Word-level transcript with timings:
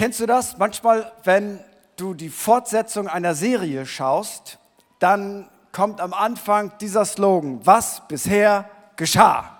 Kennst 0.00 0.18
du 0.18 0.24
das? 0.24 0.56
Manchmal, 0.56 1.12
wenn 1.24 1.62
du 1.96 2.14
die 2.14 2.30
Fortsetzung 2.30 3.06
einer 3.06 3.34
Serie 3.34 3.84
schaust, 3.84 4.58
dann 4.98 5.50
kommt 5.72 6.00
am 6.00 6.14
Anfang 6.14 6.72
dieser 6.80 7.04
Slogan, 7.04 7.60
was 7.66 8.08
bisher 8.08 8.70
geschah. 8.96 9.58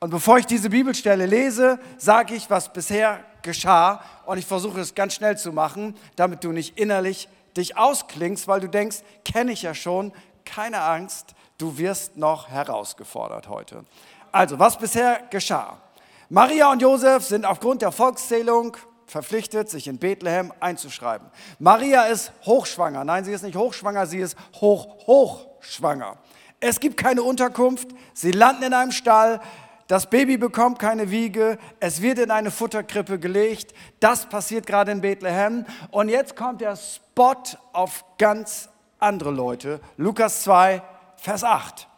Und 0.00 0.08
bevor 0.08 0.38
ich 0.38 0.46
diese 0.46 0.70
Bibelstelle 0.70 1.26
lese, 1.26 1.78
sage 1.98 2.34
ich, 2.34 2.48
was 2.48 2.72
bisher 2.72 3.20
geschah. 3.42 4.00
Und 4.24 4.38
ich 4.38 4.46
versuche 4.46 4.80
es 4.80 4.94
ganz 4.94 5.12
schnell 5.12 5.36
zu 5.36 5.52
machen, 5.52 5.98
damit 6.16 6.44
du 6.44 6.52
nicht 6.52 6.78
innerlich 6.78 7.28
dich 7.54 7.76
ausklingst, 7.76 8.48
weil 8.48 8.60
du 8.60 8.70
denkst, 8.70 9.00
kenne 9.22 9.52
ich 9.52 9.60
ja 9.60 9.74
schon, 9.74 10.14
keine 10.46 10.80
Angst, 10.80 11.34
du 11.58 11.76
wirst 11.76 12.16
noch 12.16 12.48
herausgefordert 12.48 13.50
heute. 13.50 13.84
Also, 14.32 14.58
was 14.58 14.78
bisher 14.78 15.20
geschah. 15.28 15.76
Maria 16.30 16.72
und 16.72 16.80
Josef 16.80 17.24
sind 17.24 17.44
aufgrund 17.44 17.82
der 17.82 17.92
Volkszählung 17.92 18.78
verpflichtet, 19.12 19.70
sich 19.70 19.86
in 19.86 19.98
Bethlehem 19.98 20.52
einzuschreiben. 20.58 21.28
Maria 21.58 22.04
ist 22.04 22.32
hochschwanger. 22.44 23.04
Nein, 23.04 23.24
sie 23.24 23.32
ist 23.32 23.42
nicht 23.42 23.56
hochschwanger, 23.56 24.06
sie 24.06 24.18
ist 24.18 24.36
hoch-hochschwanger. 24.54 26.18
Es 26.58 26.80
gibt 26.80 26.96
keine 26.96 27.22
Unterkunft. 27.22 27.88
Sie 28.14 28.32
landen 28.32 28.64
in 28.64 28.74
einem 28.74 28.92
Stall. 28.92 29.40
Das 29.88 30.08
Baby 30.08 30.38
bekommt 30.38 30.78
keine 30.78 31.10
Wiege. 31.10 31.58
Es 31.80 32.00
wird 32.00 32.18
in 32.18 32.30
eine 32.30 32.50
Futterkrippe 32.50 33.18
gelegt. 33.18 33.74
Das 34.00 34.28
passiert 34.28 34.66
gerade 34.66 34.92
in 34.92 35.00
Bethlehem. 35.00 35.66
Und 35.90 36.08
jetzt 36.08 36.34
kommt 36.34 36.60
der 36.60 36.76
Spot 36.76 37.36
auf 37.72 38.04
ganz 38.16 38.68
andere 38.98 39.30
Leute. 39.30 39.80
Lukas 39.96 40.42
2, 40.44 40.82
Vers 41.16 41.44
8. 41.44 41.88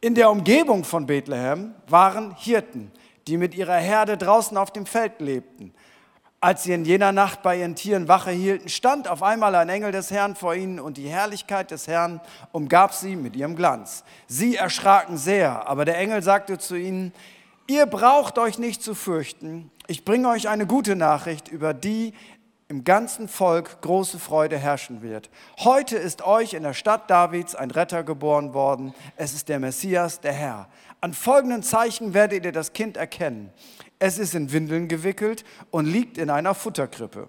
In 0.00 0.14
der 0.14 0.30
Umgebung 0.30 0.84
von 0.84 1.06
Bethlehem 1.06 1.74
waren 1.86 2.34
Hirten, 2.36 2.90
die 3.26 3.36
mit 3.36 3.54
ihrer 3.54 3.76
Herde 3.76 4.16
draußen 4.16 4.56
auf 4.56 4.72
dem 4.72 4.86
Feld 4.86 5.20
lebten. 5.20 5.74
Als 6.42 6.62
sie 6.62 6.72
in 6.72 6.86
jener 6.86 7.12
Nacht 7.12 7.42
bei 7.42 7.58
ihren 7.58 7.74
Tieren 7.74 8.08
Wache 8.08 8.30
hielten, 8.30 8.70
stand 8.70 9.08
auf 9.08 9.22
einmal 9.22 9.54
ein 9.54 9.68
Engel 9.68 9.92
des 9.92 10.10
Herrn 10.10 10.34
vor 10.34 10.54
ihnen 10.54 10.80
und 10.80 10.96
die 10.96 11.08
Herrlichkeit 11.08 11.70
des 11.70 11.86
Herrn 11.86 12.18
umgab 12.50 12.94
sie 12.94 13.14
mit 13.14 13.36
ihrem 13.36 13.56
Glanz. 13.56 14.04
Sie 14.26 14.56
erschraken 14.56 15.18
sehr, 15.18 15.68
aber 15.68 15.84
der 15.84 15.98
Engel 15.98 16.22
sagte 16.22 16.56
zu 16.56 16.76
ihnen, 16.76 17.12
ihr 17.66 17.84
braucht 17.84 18.38
euch 18.38 18.58
nicht 18.58 18.82
zu 18.82 18.94
fürchten, 18.94 19.70
ich 19.86 20.06
bringe 20.06 20.30
euch 20.30 20.48
eine 20.48 20.66
gute 20.66 20.96
Nachricht, 20.96 21.48
über 21.48 21.74
die 21.74 22.14
im 22.68 22.84
ganzen 22.84 23.28
Volk 23.28 23.82
große 23.82 24.18
Freude 24.18 24.56
herrschen 24.56 25.02
wird. 25.02 25.28
Heute 25.58 25.96
ist 25.96 26.22
euch 26.22 26.54
in 26.54 26.62
der 26.62 26.72
Stadt 26.72 27.10
Davids 27.10 27.54
ein 27.54 27.70
Retter 27.70 28.02
geboren 28.02 28.54
worden, 28.54 28.94
es 29.16 29.34
ist 29.34 29.50
der 29.50 29.58
Messias, 29.58 30.20
der 30.20 30.32
Herr. 30.32 30.68
An 31.02 31.12
folgenden 31.12 31.62
Zeichen 31.62 32.14
werdet 32.14 32.46
ihr 32.46 32.52
das 32.52 32.72
Kind 32.72 32.96
erkennen. 32.96 33.52
Es 34.02 34.18
ist 34.18 34.34
in 34.34 34.50
Windeln 34.50 34.88
gewickelt 34.88 35.44
und 35.70 35.84
liegt 35.84 36.16
in 36.16 36.30
einer 36.30 36.54
Futterkrippe. 36.54 37.28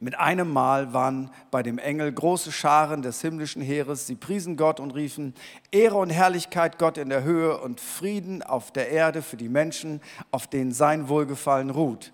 Mit 0.00 0.18
einem 0.18 0.52
Mal 0.52 0.92
waren 0.92 1.30
bei 1.50 1.62
dem 1.62 1.78
Engel 1.78 2.12
große 2.12 2.52
Scharen 2.52 3.00
des 3.00 3.22
himmlischen 3.22 3.62
Heeres. 3.62 4.06
Sie 4.06 4.16
priesen 4.16 4.58
Gott 4.58 4.80
und 4.80 4.90
riefen, 4.90 5.32
Ehre 5.70 5.96
und 5.96 6.10
Herrlichkeit 6.10 6.78
Gott 6.78 6.98
in 6.98 7.08
der 7.08 7.22
Höhe 7.22 7.56
und 7.56 7.80
Frieden 7.80 8.42
auf 8.42 8.70
der 8.70 8.90
Erde 8.90 9.22
für 9.22 9.38
die 9.38 9.48
Menschen, 9.48 10.02
auf 10.30 10.46
denen 10.46 10.72
sein 10.72 11.08
Wohlgefallen 11.08 11.70
ruht. 11.70 12.12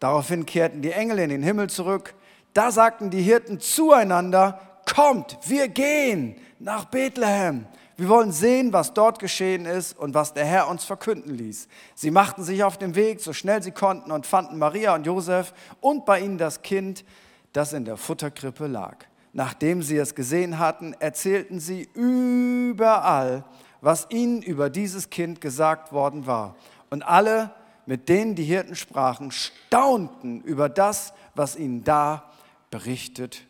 Daraufhin 0.00 0.46
kehrten 0.46 0.80
die 0.80 0.92
Engel 0.92 1.18
in 1.18 1.28
den 1.28 1.42
Himmel 1.42 1.68
zurück. 1.68 2.14
Da 2.54 2.70
sagten 2.70 3.10
die 3.10 3.22
Hirten 3.22 3.60
zueinander, 3.60 4.60
kommt, 4.86 5.36
wir 5.46 5.68
gehen 5.68 6.36
nach 6.58 6.86
Bethlehem 6.86 7.66
wir 7.96 8.08
wollen 8.08 8.32
sehen, 8.32 8.72
was 8.72 8.92
dort 8.92 9.20
geschehen 9.20 9.66
ist 9.66 9.96
und 9.96 10.14
was 10.14 10.34
der 10.34 10.44
Herr 10.44 10.68
uns 10.68 10.84
verkünden 10.84 11.34
ließ. 11.34 11.68
Sie 11.94 12.10
machten 12.10 12.42
sich 12.42 12.64
auf 12.64 12.76
den 12.76 12.96
Weg, 12.96 13.20
so 13.20 13.32
schnell 13.32 13.62
sie 13.62 13.70
konnten, 13.70 14.10
und 14.10 14.26
fanden 14.26 14.58
Maria 14.58 14.94
und 14.94 15.06
Josef 15.06 15.54
und 15.80 16.04
bei 16.04 16.20
ihnen 16.20 16.38
das 16.38 16.62
Kind, 16.62 17.04
das 17.52 17.72
in 17.72 17.84
der 17.84 17.96
Futterkrippe 17.96 18.66
lag. 18.66 18.96
Nachdem 19.32 19.82
sie 19.82 19.96
es 19.96 20.14
gesehen 20.14 20.58
hatten, 20.58 20.94
erzählten 20.94 21.60
sie 21.60 21.88
überall, 21.94 23.44
was 23.80 24.06
ihnen 24.10 24.42
über 24.42 24.70
dieses 24.70 25.10
Kind 25.10 25.40
gesagt 25.40 25.92
worden 25.92 26.26
war. 26.26 26.56
Und 26.90 27.02
alle, 27.02 27.54
mit 27.86 28.08
denen 28.08 28.34
die 28.34 28.44
Hirten 28.44 28.74
sprachen, 28.74 29.30
staunten 29.30 30.40
über 30.40 30.68
das, 30.68 31.12
was 31.34 31.54
ihnen 31.54 31.84
da 31.84 32.32
berichtet 32.70 33.46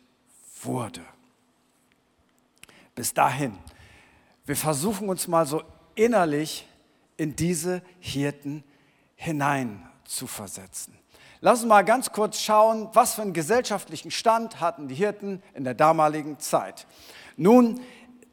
wurde. 0.61 1.01
Bis 2.93 3.13
dahin 3.13 3.57
wir 4.45 4.55
versuchen 4.55 5.09
uns 5.09 5.27
mal 5.27 5.45
so 5.45 5.63
innerlich 5.95 6.67
in 7.17 7.35
diese 7.35 7.81
Hirten 7.99 8.63
hinein 9.15 9.87
zu 10.03 10.27
versetzen. 10.27 10.97
Lass 11.41 11.59
uns 11.59 11.69
mal 11.69 11.83
ganz 11.83 12.11
kurz 12.11 12.39
schauen, 12.39 12.89
was 12.93 13.15
für 13.15 13.21
einen 13.21 13.33
gesellschaftlichen 13.33 14.11
Stand 14.11 14.59
hatten 14.59 14.87
die 14.87 14.95
Hirten 14.95 15.41
in 15.53 15.63
der 15.63 15.73
damaligen 15.73 16.39
Zeit. 16.39 16.87
Nun, 17.37 17.81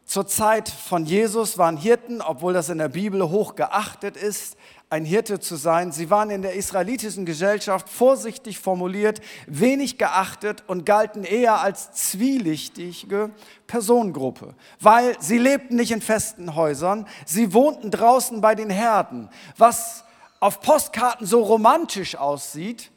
zur 0.05 0.27
Zeit 0.27 0.69
von 0.69 1.07
Jesus 1.07 1.59
waren 1.59 1.77
Hirten, 1.77 2.21
obwohl 2.21 2.53
das 2.53 2.69
in 2.69 2.79
der 2.79 2.89
Bibel 2.89 3.29
hoch 3.31 3.55
geachtet 3.55 4.17
ist, 4.17 4.57
ein 4.93 5.07
Hirte 5.07 5.41
zu 5.41 5.57
sein. 5.57 5.91
Sie 5.91 6.11
waren 6.11 6.29
in 6.29 6.43
der 6.43 6.53
israelitischen 6.53 7.25
Gesellschaft 7.25 7.89
vorsichtig 7.89 8.59
formuliert, 8.59 9.23
wenig 9.47 9.97
geachtet 9.97 10.65
und 10.67 10.85
galten 10.85 11.25
eher 11.25 11.63
als 11.63 11.93
zwielichtige 11.93 13.31
Personengruppe, 13.67 14.55
weil 14.81 15.17
sie 15.19 15.39
lebten 15.39 15.77
nicht 15.77 15.93
in 15.93 16.03
festen 16.03 16.55
Häusern, 16.55 17.07
sie 17.25 17.55
wohnten 17.55 17.91
draußen 17.91 18.43
bei 18.43 18.55
den 18.55 18.69
Herden. 18.69 19.31
Was 19.57 20.05
auf 20.41 20.61
Postkarten 20.61 21.27
so 21.27 21.41
romantisch 21.43 22.17
aussieht, 22.17 22.91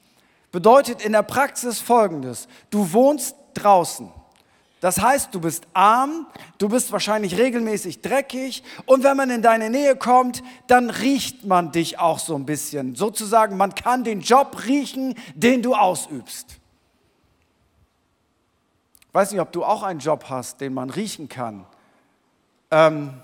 bedeutet 0.52 1.02
in 1.02 1.14
der 1.14 1.24
Praxis 1.24 1.80
Folgendes. 1.80 2.50
Du 2.72 2.92
wohnst 2.92 3.38
draußen. 3.54 4.12
Das 4.86 5.02
heißt, 5.02 5.34
du 5.34 5.40
bist 5.40 5.66
arm, 5.74 6.28
du 6.60 6.70
bist 6.70 6.92
wahrscheinlich 6.92 7.40
regelmäßig 7.40 8.02
dreckig 8.02 8.62
und 8.86 9.04
wenn 9.04 9.18
man 9.18 9.32
in 9.32 9.42
deine 9.42 9.72
Nähe 9.72 9.96
kommt, 9.96 10.44
dann 10.68 10.92
riecht 10.92 11.44
man 11.44 11.72
dich 11.72 11.98
auch 11.98 12.20
so 12.20 12.36
ein 12.36 12.46
bisschen. 12.46 12.94
Sozusagen, 12.94 13.58
man 13.58 13.74
kann 13.74 14.04
den 14.04 14.22
Job 14.22 14.64
riechen, 14.68 15.16
den 15.34 15.64
du 15.64 15.74
ausübst. 15.74 16.60
Weiß 19.12 19.32
nicht, 19.32 19.42
ob 19.42 19.52
du 19.52 19.64
auch 19.64 19.82
einen 19.82 20.02
Job 20.02 20.26
hast, 20.30 20.62
den 20.62 20.76
man 20.76 20.92
riechen 20.92 21.30
kann. 21.30 21.66
Ähm, 22.70 23.16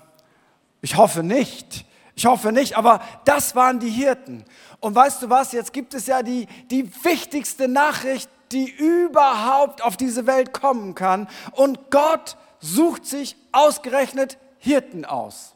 ich 0.80 0.96
hoffe 0.96 1.22
nicht. 1.22 1.86
Ich 2.16 2.26
hoffe 2.26 2.50
nicht, 2.50 2.76
aber 2.76 3.00
das 3.24 3.54
waren 3.54 3.78
die 3.78 3.88
Hirten. 3.88 4.44
Und 4.80 4.96
weißt 4.96 5.22
du 5.22 5.30
was, 5.30 5.52
jetzt 5.52 5.72
gibt 5.72 5.94
es 5.94 6.08
ja 6.08 6.24
die, 6.24 6.48
die 6.72 6.92
wichtigste 7.04 7.68
Nachricht 7.68 8.28
die 8.52 8.70
überhaupt 8.70 9.82
auf 9.82 9.96
diese 9.96 10.26
Welt 10.26 10.52
kommen 10.52 10.94
kann. 10.94 11.28
Und 11.52 11.90
Gott 11.90 12.36
sucht 12.60 13.06
sich 13.06 13.36
ausgerechnet 13.52 14.38
Hirten 14.58 15.04
aus. 15.04 15.54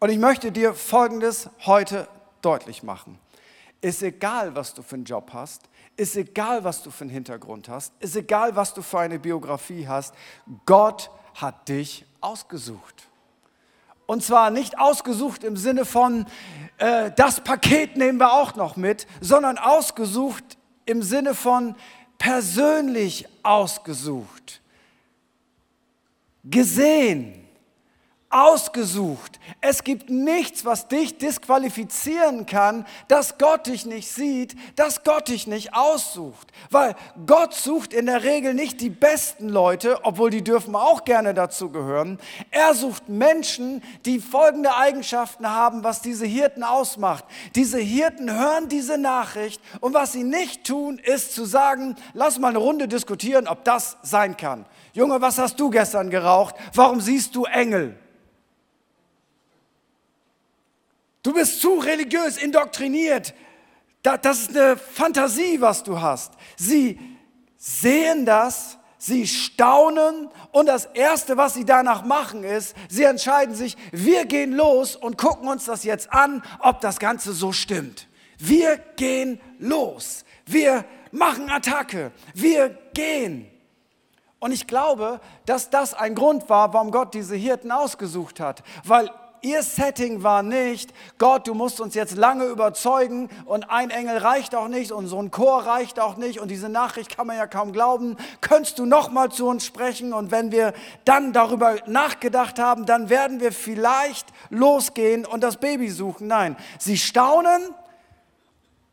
Und 0.00 0.10
ich 0.10 0.18
möchte 0.18 0.52
dir 0.52 0.74
Folgendes 0.74 1.48
heute 1.64 2.08
deutlich 2.42 2.82
machen. 2.82 3.18
Ist 3.80 4.02
egal, 4.02 4.54
was 4.54 4.74
du 4.74 4.82
für 4.82 4.96
einen 4.96 5.04
Job 5.04 5.30
hast, 5.32 5.62
ist 5.96 6.16
egal, 6.16 6.64
was 6.64 6.82
du 6.82 6.90
für 6.90 7.04
einen 7.04 7.10
Hintergrund 7.10 7.68
hast, 7.68 7.92
ist 8.00 8.16
egal, 8.16 8.56
was 8.56 8.74
du 8.74 8.82
für 8.82 9.00
eine 9.00 9.18
Biografie 9.18 9.86
hast, 9.86 10.14
Gott 10.66 11.10
hat 11.34 11.68
dich 11.68 12.04
ausgesucht. 12.20 13.08
Und 14.06 14.22
zwar 14.22 14.50
nicht 14.50 14.78
ausgesucht 14.78 15.44
im 15.44 15.56
Sinne 15.56 15.84
von, 15.84 16.26
äh, 16.78 17.10
das 17.16 17.40
Paket 17.40 17.96
nehmen 17.96 18.18
wir 18.18 18.32
auch 18.32 18.54
noch 18.54 18.76
mit, 18.76 19.06
sondern 19.20 19.58
ausgesucht 19.58 20.58
im 20.86 21.02
Sinne 21.02 21.34
von 21.34 21.74
persönlich 22.18 23.26
ausgesucht, 23.42 24.60
gesehen, 26.44 27.43
ausgesucht. 28.34 29.38
Es 29.60 29.84
gibt 29.84 30.10
nichts, 30.10 30.64
was 30.64 30.88
dich 30.88 31.18
disqualifizieren 31.18 32.46
kann, 32.46 32.84
dass 33.06 33.38
Gott 33.38 33.68
dich 33.68 33.86
nicht 33.86 34.10
sieht, 34.10 34.56
dass 34.74 35.04
Gott 35.04 35.28
dich 35.28 35.46
nicht 35.46 35.74
aussucht. 35.74 36.48
Weil 36.68 36.96
Gott 37.26 37.54
sucht 37.54 37.92
in 37.92 38.06
der 38.06 38.24
Regel 38.24 38.52
nicht 38.52 38.80
die 38.80 38.90
besten 38.90 39.48
Leute, 39.48 40.00
obwohl 40.02 40.30
die 40.30 40.42
dürfen 40.42 40.74
auch 40.74 41.04
gerne 41.04 41.32
dazu 41.32 41.70
gehören. 41.70 42.18
Er 42.50 42.74
sucht 42.74 43.08
Menschen, 43.08 43.82
die 44.04 44.18
folgende 44.18 44.74
Eigenschaften 44.74 45.48
haben, 45.48 45.84
was 45.84 46.02
diese 46.02 46.26
Hirten 46.26 46.64
ausmacht. 46.64 47.24
Diese 47.54 47.78
Hirten 47.78 48.32
hören 48.32 48.68
diese 48.68 48.98
Nachricht 48.98 49.62
und 49.80 49.94
was 49.94 50.10
sie 50.10 50.24
nicht 50.24 50.64
tun, 50.64 50.98
ist 50.98 51.34
zu 51.34 51.44
sagen, 51.44 51.94
lass 52.14 52.40
mal 52.40 52.48
eine 52.48 52.58
Runde 52.58 52.88
diskutieren, 52.88 53.46
ob 53.46 53.62
das 53.62 53.96
sein 54.02 54.36
kann. 54.36 54.66
Junge, 54.92 55.20
was 55.20 55.38
hast 55.38 55.60
du 55.60 55.70
gestern 55.70 56.10
geraucht? 56.10 56.56
Warum 56.74 57.00
siehst 57.00 57.36
du 57.36 57.44
Engel? 57.44 57.96
Du 61.24 61.32
bist 61.32 61.60
zu 61.62 61.78
religiös 61.78 62.36
indoktriniert. 62.36 63.34
Das 64.02 64.40
ist 64.40 64.50
eine 64.50 64.76
Fantasie, 64.76 65.58
was 65.60 65.82
du 65.82 65.98
hast. 65.98 66.34
Sie 66.56 67.00
sehen 67.56 68.26
das, 68.26 68.76
sie 68.98 69.26
staunen 69.26 70.28
und 70.52 70.66
das 70.66 70.84
Erste, 70.84 71.38
was 71.38 71.54
sie 71.54 71.64
danach 71.64 72.04
machen, 72.04 72.44
ist, 72.44 72.76
sie 72.90 73.04
entscheiden 73.04 73.54
sich, 73.54 73.78
wir 73.90 74.26
gehen 74.26 74.52
los 74.52 74.96
und 74.96 75.16
gucken 75.16 75.48
uns 75.48 75.64
das 75.64 75.82
jetzt 75.82 76.12
an, 76.12 76.42
ob 76.58 76.82
das 76.82 76.98
Ganze 76.98 77.32
so 77.32 77.52
stimmt. 77.52 78.06
Wir 78.36 78.76
gehen 78.96 79.40
los. 79.58 80.26
Wir 80.44 80.84
machen 81.10 81.48
Attacke. 81.50 82.12
Wir 82.34 82.68
gehen. 82.92 83.50
Und 84.40 84.52
ich 84.52 84.66
glaube, 84.66 85.22
dass 85.46 85.70
das 85.70 85.94
ein 85.94 86.14
Grund 86.14 86.50
war, 86.50 86.74
warum 86.74 86.90
Gott 86.90 87.14
diese 87.14 87.34
Hirten 87.34 87.70
ausgesucht 87.70 88.40
hat. 88.40 88.62
Weil 88.84 89.10
ihr 89.44 89.62
Setting 89.62 90.22
war 90.22 90.42
nicht, 90.42 90.92
Gott, 91.18 91.46
du 91.46 91.54
musst 91.54 91.80
uns 91.80 91.94
jetzt 91.94 92.16
lange 92.16 92.46
überzeugen 92.46 93.28
und 93.44 93.70
ein 93.70 93.90
Engel 93.90 94.16
reicht 94.16 94.54
auch 94.54 94.68
nicht 94.68 94.90
und 94.90 95.06
so 95.06 95.20
ein 95.20 95.30
Chor 95.30 95.66
reicht 95.66 96.00
auch 96.00 96.16
nicht 96.16 96.40
und 96.40 96.48
diese 96.48 96.68
Nachricht 96.68 97.16
kann 97.16 97.26
man 97.26 97.36
ja 97.36 97.46
kaum 97.46 97.72
glauben. 97.72 98.16
Könntest 98.40 98.78
du 98.78 98.86
noch 98.86 99.10
mal 99.10 99.30
zu 99.30 99.46
uns 99.46 99.64
sprechen 99.66 100.12
und 100.12 100.30
wenn 100.30 100.50
wir 100.50 100.72
dann 101.04 101.32
darüber 101.32 101.76
nachgedacht 101.86 102.58
haben, 102.58 102.86
dann 102.86 103.10
werden 103.10 103.40
wir 103.40 103.52
vielleicht 103.52 104.26
losgehen 104.48 105.26
und 105.26 105.42
das 105.42 105.58
Baby 105.58 105.90
suchen. 105.90 106.26
Nein, 106.26 106.56
sie 106.78 106.96
staunen 106.96 107.74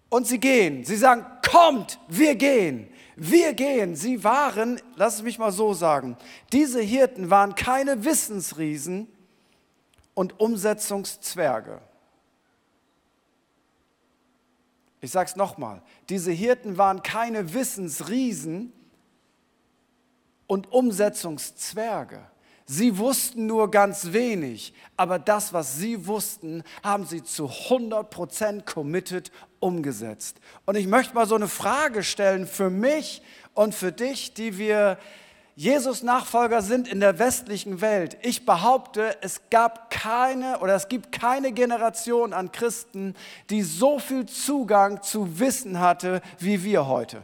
und 0.09 0.27
sie 0.27 0.39
gehen. 0.39 0.83
Sie 0.83 0.97
sagen, 0.97 1.25
kommt, 1.49 1.99
wir 2.09 2.35
gehen. 2.35 2.89
Wir 3.15 3.53
gehen. 3.53 3.95
Sie 3.95 4.23
waren, 4.23 4.81
lass 4.95 5.15
es 5.15 5.23
mich 5.23 5.39
mal 5.39 5.51
so 5.51 5.73
sagen, 5.73 6.17
diese 6.51 6.81
Hirten 6.81 7.29
waren 7.29 7.55
keine 7.55 8.03
Wissensriesen 8.03 9.07
und 10.13 10.39
Umsetzungszwerge. 10.39 11.81
Ich 15.01 15.11
sage 15.11 15.29
es 15.29 15.35
nochmal, 15.35 15.81
diese 16.09 16.31
Hirten 16.31 16.77
waren 16.77 17.01
keine 17.01 17.53
Wissensriesen 17.53 18.71
und 20.45 20.71
Umsetzungszwerge. 20.71 22.19
Sie 22.65 22.97
wussten 22.97 23.47
nur 23.47 23.71
ganz 23.71 24.13
wenig, 24.13 24.73
aber 24.95 25.19
das, 25.19 25.51
was 25.51 25.77
sie 25.77 26.07
wussten, 26.07 26.63
haben 26.83 27.05
sie 27.05 27.23
zu 27.23 27.47
100% 27.47 28.63
committed 28.63 29.31
umgesetzt. 29.59 30.37
Und 30.65 30.75
ich 30.75 30.87
möchte 30.87 31.15
mal 31.15 31.25
so 31.25 31.35
eine 31.35 31.47
Frage 31.47 32.03
stellen 32.03 32.47
für 32.47 32.69
mich 32.69 33.21
und 33.55 33.75
für 33.75 33.91
dich, 33.91 34.33
die 34.33 34.57
wir 34.57 34.97
Jesus-Nachfolger 35.55 36.61
sind 36.61 36.87
in 36.87 36.99
der 36.99 37.19
westlichen 37.19 37.81
Welt. 37.81 38.17
Ich 38.21 38.45
behaupte, 38.45 39.17
es 39.21 39.41
gab 39.49 39.89
keine 39.89 40.59
oder 40.59 40.75
es 40.75 40.87
gibt 40.87 41.11
keine 41.11 41.51
Generation 41.51 42.33
an 42.33 42.51
Christen, 42.51 43.15
die 43.49 43.61
so 43.61 43.99
viel 43.99 44.25
Zugang 44.25 45.01
zu 45.01 45.39
Wissen 45.39 45.79
hatte 45.79 46.21
wie 46.39 46.63
wir 46.63 46.87
heute. 46.87 47.23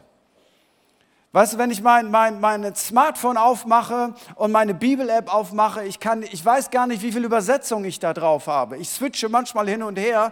Weißt 1.33 1.53
du, 1.53 1.57
wenn 1.57 1.71
ich 1.71 1.81
mein, 1.81 2.09
mein, 2.09 2.39
mein 2.39 2.73
Smartphone 2.75 3.37
aufmache 3.37 4.13
und 4.35 4.51
meine 4.51 4.73
Bibel-App 4.73 5.33
aufmache, 5.33 5.83
ich, 5.83 5.99
kann, 5.99 6.23
ich 6.23 6.43
weiß 6.43 6.71
gar 6.71 6.87
nicht, 6.87 7.03
wie 7.03 7.11
viele 7.11 7.25
Übersetzungen 7.25 7.85
ich 7.85 7.99
da 7.99 8.13
drauf 8.13 8.47
habe. 8.47 8.77
Ich 8.77 8.89
switche 8.89 9.29
manchmal 9.29 9.69
hin 9.69 9.83
und 9.83 9.99
her. 9.99 10.31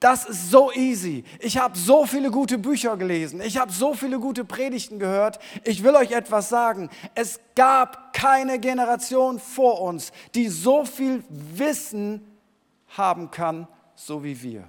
Das 0.00 0.24
ist 0.24 0.50
so 0.50 0.72
easy. 0.72 1.24
Ich 1.40 1.58
habe 1.58 1.76
so 1.76 2.06
viele 2.06 2.30
gute 2.30 2.56
Bücher 2.56 2.96
gelesen. 2.96 3.42
Ich 3.42 3.58
habe 3.58 3.70
so 3.70 3.92
viele 3.92 4.18
gute 4.18 4.46
Predigten 4.46 4.98
gehört. 4.98 5.38
Ich 5.62 5.84
will 5.84 5.94
euch 5.94 6.12
etwas 6.12 6.48
sagen. 6.48 6.88
Es 7.14 7.38
gab 7.54 8.14
keine 8.14 8.58
Generation 8.58 9.38
vor 9.38 9.82
uns, 9.82 10.10
die 10.34 10.48
so 10.48 10.86
viel 10.86 11.22
Wissen 11.28 12.26
haben 12.88 13.30
kann, 13.30 13.68
so 13.94 14.24
wie 14.24 14.42
wir. 14.42 14.64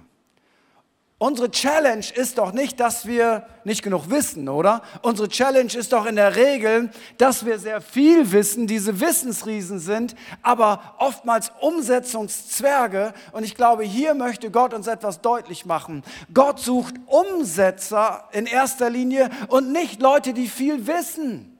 Unsere 1.22 1.52
Challenge 1.52 2.04
ist 2.16 2.38
doch 2.38 2.52
nicht, 2.52 2.80
dass 2.80 3.06
wir 3.06 3.46
nicht 3.62 3.84
genug 3.84 4.10
wissen, 4.10 4.48
oder? 4.48 4.82
Unsere 5.02 5.28
Challenge 5.28 5.72
ist 5.72 5.92
doch 5.92 6.04
in 6.04 6.16
der 6.16 6.34
Regel, 6.34 6.90
dass 7.16 7.46
wir 7.46 7.60
sehr 7.60 7.80
viel 7.80 8.32
wissen, 8.32 8.66
diese 8.66 8.98
Wissensriesen 8.98 9.78
sind, 9.78 10.16
aber 10.42 10.96
oftmals 10.98 11.52
Umsetzungszwerge. 11.60 13.14
Und 13.30 13.44
ich 13.44 13.54
glaube, 13.54 13.84
hier 13.84 14.14
möchte 14.14 14.50
Gott 14.50 14.74
uns 14.74 14.88
etwas 14.88 15.20
deutlich 15.20 15.64
machen. 15.64 16.02
Gott 16.34 16.58
sucht 16.58 16.96
Umsetzer 17.06 18.28
in 18.32 18.46
erster 18.46 18.90
Linie 18.90 19.30
und 19.46 19.70
nicht 19.70 20.02
Leute, 20.02 20.32
die 20.32 20.48
viel 20.48 20.88
wissen. 20.88 21.51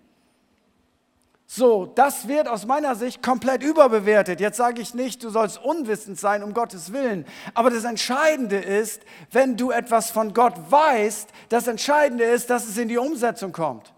So, 1.55 1.85
das 1.85 2.29
wird 2.29 2.49
aus 2.49 2.65
meiner 2.65 2.95
Sicht 2.95 3.23
komplett 3.23 3.63
überbewertet. 3.63 4.41
Jetzt 4.41 4.57
sage 4.57 4.81
ich 4.81 4.95
nicht, 4.95 5.23
du 5.23 5.29
sollst 5.29 5.63
unwissend 5.63 6.19
sein, 6.19 6.43
um 6.43 6.55
Gottes 6.55 6.95
Willen. 6.95 7.27
Aber 7.53 7.69
das 7.69 7.85
Entscheidende 7.85 8.57
ist, 8.57 9.03
wenn 9.33 9.59
du 9.59 9.71
etwas 9.71 10.11
von 10.11 10.33
Gott 10.33 10.55
weißt, 10.71 11.29
das 11.51 11.67
Entscheidende 11.67 12.25
ist, 12.25 12.49
dass 12.49 12.67
es 12.67 12.79
in 12.79 12.89
die 12.89 12.97
Umsetzung 12.97 13.53
kommt. 13.53 13.93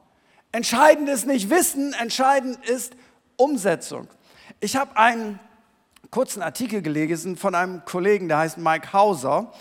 Entscheidend 0.51 1.09
ist 1.09 1.29
nicht 1.29 1.49
Wissen, 1.49 1.93
entscheidend 1.93 2.59
ist 2.67 2.97
Umsetzung. 3.37 4.09
Ich 4.59 4.75
habe 4.75 4.97
einen 4.97 5.39
kurzen 6.11 6.43
Artikel 6.43 6.83
gelesen 6.83 7.37
von 7.37 7.55
einem 7.55 7.85
Kollegen, 7.85 8.27
der 8.27 8.39
heißt 8.39 8.59
Mike 8.59 8.93
Hauser. 8.93 9.53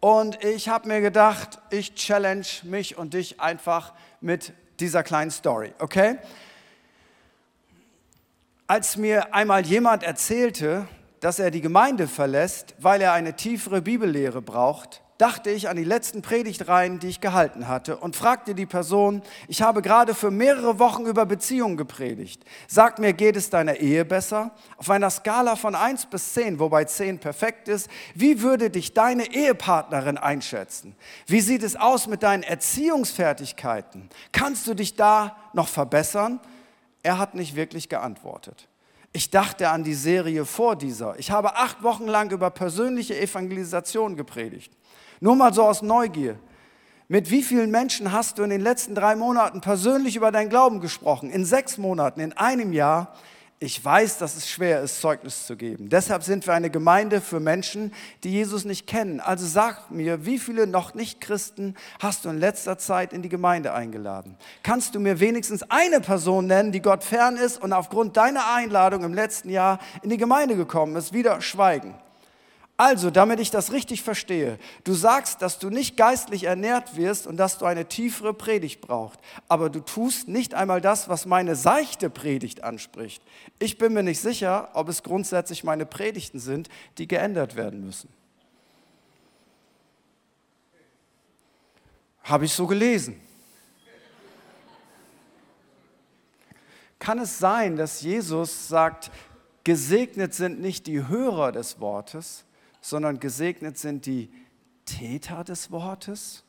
Und 0.00 0.42
ich 0.42 0.68
habe 0.68 0.88
mir 0.88 1.00
gedacht, 1.00 1.60
ich 1.70 1.94
challenge 1.94 2.46
mich 2.64 2.98
und 2.98 3.14
dich 3.14 3.40
einfach 3.40 3.92
mit 4.20 4.52
dieser 4.80 5.04
kleinen 5.04 5.30
Story, 5.30 5.72
okay? 5.78 6.18
Als 8.68 8.96
mir 8.96 9.32
einmal 9.32 9.64
jemand 9.64 10.02
erzählte, 10.02 10.88
dass 11.20 11.38
er 11.38 11.52
die 11.52 11.60
Gemeinde 11.60 12.08
verlässt, 12.08 12.74
weil 12.80 13.00
er 13.00 13.12
eine 13.12 13.36
tiefere 13.36 13.80
Bibellehre 13.80 14.42
braucht, 14.42 15.02
dachte 15.18 15.50
ich 15.50 15.68
an 15.68 15.76
die 15.76 15.84
letzten 15.84 16.20
Predigtreihen, 16.20 16.98
die 16.98 17.06
ich 17.06 17.20
gehalten 17.20 17.68
hatte 17.68 17.96
und 17.96 18.16
fragte 18.16 18.56
die 18.56 18.66
Person, 18.66 19.22
ich 19.46 19.62
habe 19.62 19.82
gerade 19.82 20.14
für 20.14 20.32
mehrere 20.32 20.80
Wochen 20.80 21.06
über 21.06 21.26
Beziehungen 21.26 21.76
gepredigt. 21.76 22.44
Sag 22.66 22.98
mir, 22.98 23.12
geht 23.12 23.36
es 23.36 23.50
deiner 23.50 23.76
Ehe 23.76 24.04
besser? 24.04 24.50
Auf 24.78 24.90
einer 24.90 25.10
Skala 25.10 25.54
von 25.54 25.76
1 25.76 26.06
bis 26.06 26.34
10, 26.34 26.58
wobei 26.58 26.86
10 26.86 27.20
perfekt 27.20 27.68
ist, 27.68 27.88
wie 28.16 28.42
würde 28.42 28.68
dich 28.68 28.94
deine 28.94 29.32
Ehepartnerin 29.32 30.18
einschätzen? 30.18 30.96
Wie 31.28 31.40
sieht 31.40 31.62
es 31.62 31.76
aus 31.76 32.08
mit 32.08 32.24
deinen 32.24 32.42
Erziehungsfertigkeiten? 32.42 34.10
Kannst 34.32 34.66
du 34.66 34.74
dich 34.74 34.96
da 34.96 35.36
noch 35.52 35.68
verbessern? 35.68 36.40
Er 37.06 37.18
hat 37.18 37.36
nicht 37.36 37.54
wirklich 37.54 37.88
geantwortet. 37.88 38.66
Ich 39.12 39.30
dachte 39.30 39.68
an 39.70 39.84
die 39.84 39.94
Serie 39.94 40.44
vor 40.44 40.74
dieser. 40.74 41.16
Ich 41.20 41.30
habe 41.30 41.54
acht 41.54 41.84
Wochen 41.84 42.08
lang 42.08 42.32
über 42.32 42.50
persönliche 42.50 43.16
Evangelisation 43.16 44.16
gepredigt. 44.16 44.72
Nur 45.20 45.36
mal 45.36 45.54
so 45.54 45.62
aus 45.62 45.82
Neugier. 45.82 46.36
Mit 47.06 47.30
wie 47.30 47.44
vielen 47.44 47.70
Menschen 47.70 48.10
hast 48.10 48.38
du 48.38 48.42
in 48.42 48.50
den 48.50 48.60
letzten 48.60 48.96
drei 48.96 49.14
Monaten 49.14 49.60
persönlich 49.60 50.16
über 50.16 50.32
dein 50.32 50.48
Glauben 50.48 50.80
gesprochen? 50.80 51.30
In 51.30 51.44
sechs 51.44 51.78
Monaten, 51.78 52.18
in 52.18 52.32
einem 52.32 52.72
Jahr? 52.72 53.14
Ich 53.58 53.82
weiß, 53.82 54.18
dass 54.18 54.36
es 54.36 54.50
schwer 54.50 54.82
ist, 54.82 55.00
Zeugnis 55.00 55.46
zu 55.46 55.56
geben. 55.56 55.88
Deshalb 55.88 56.22
sind 56.22 56.46
wir 56.46 56.52
eine 56.52 56.68
Gemeinde 56.68 57.22
für 57.22 57.40
Menschen, 57.40 57.90
die 58.22 58.30
Jesus 58.30 58.66
nicht 58.66 58.86
kennen. 58.86 59.18
Also 59.18 59.46
sag 59.46 59.90
mir, 59.90 60.26
wie 60.26 60.38
viele 60.38 60.66
noch 60.66 60.92
nicht 60.92 61.22
Christen 61.22 61.74
hast 61.98 62.26
du 62.26 62.28
in 62.28 62.36
letzter 62.36 62.76
Zeit 62.76 63.14
in 63.14 63.22
die 63.22 63.30
Gemeinde 63.30 63.72
eingeladen? 63.72 64.36
Kannst 64.62 64.94
du 64.94 65.00
mir 65.00 65.20
wenigstens 65.20 65.62
eine 65.70 66.00
Person 66.00 66.46
nennen, 66.46 66.70
die 66.70 66.82
Gott 66.82 67.02
fern 67.02 67.36
ist 67.36 67.62
und 67.62 67.72
aufgrund 67.72 68.18
deiner 68.18 68.52
Einladung 68.52 69.04
im 69.04 69.14
letzten 69.14 69.48
Jahr 69.48 69.78
in 70.02 70.10
die 70.10 70.18
Gemeinde 70.18 70.54
gekommen 70.54 70.94
ist? 70.94 71.14
Wieder 71.14 71.40
schweigen. 71.40 71.94
Also, 72.78 73.10
damit 73.10 73.40
ich 73.40 73.50
das 73.50 73.72
richtig 73.72 74.02
verstehe, 74.02 74.58
du 74.84 74.92
sagst, 74.92 75.40
dass 75.40 75.58
du 75.58 75.70
nicht 75.70 75.96
geistlich 75.96 76.44
ernährt 76.44 76.96
wirst 76.96 77.26
und 77.26 77.38
dass 77.38 77.56
du 77.56 77.64
eine 77.64 77.86
tiefere 77.86 78.34
Predigt 78.34 78.82
brauchst, 78.82 79.18
aber 79.48 79.70
du 79.70 79.80
tust 79.80 80.28
nicht 80.28 80.52
einmal 80.52 80.82
das, 80.82 81.08
was 81.08 81.24
meine 81.24 81.56
seichte 81.56 82.10
Predigt 82.10 82.62
anspricht. 82.64 83.22
Ich 83.58 83.78
bin 83.78 83.94
mir 83.94 84.02
nicht 84.02 84.20
sicher, 84.20 84.68
ob 84.74 84.90
es 84.90 85.02
grundsätzlich 85.02 85.64
meine 85.64 85.86
Predigten 85.86 86.38
sind, 86.38 86.68
die 86.98 87.08
geändert 87.08 87.56
werden 87.56 87.82
müssen. 87.82 88.10
Habe 92.24 92.44
ich 92.44 92.52
so 92.52 92.66
gelesen. 92.66 93.18
Kann 96.98 97.20
es 97.20 97.38
sein, 97.38 97.76
dass 97.76 98.02
Jesus 98.02 98.68
sagt, 98.68 99.10
gesegnet 99.64 100.34
sind 100.34 100.60
nicht 100.60 100.86
die 100.86 101.08
Hörer 101.08 101.52
des 101.52 101.80
Wortes, 101.80 102.45
sondern 102.88 103.18
gesegnet 103.18 103.78
sind 103.78 104.06
die 104.06 104.30
Täter 104.84 105.42
des 105.42 105.72
Wortes? 105.72 106.44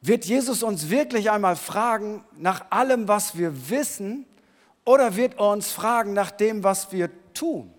Wird 0.00 0.24
Jesus 0.24 0.64
uns 0.64 0.90
wirklich 0.90 1.30
einmal 1.30 1.54
fragen 1.54 2.24
nach 2.36 2.64
allem, 2.70 3.06
was 3.06 3.38
wir 3.38 3.70
wissen, 3.70 4.26
oder 4.84 5.14
wird 5.14 5.34
er 5.34 5.50
uns 5.50 5.70
fragen 5.70 6.12
nach 6.12 6.32
dem, 6.32 6.64
was 6.64 6.90
wir 6.90 7.10
tun? 7.32 7.72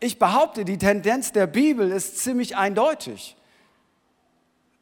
Ich 0.00 0.18
behaupte, 0.18 0.66
die 0.66 0.76
Tendenz 0.76 1.32
der 1.32 1.46
Bibel 1.46 1.90
ist 1.90 2.18
ziemlich 2.18 2.58
eindeutig 2.58 3.36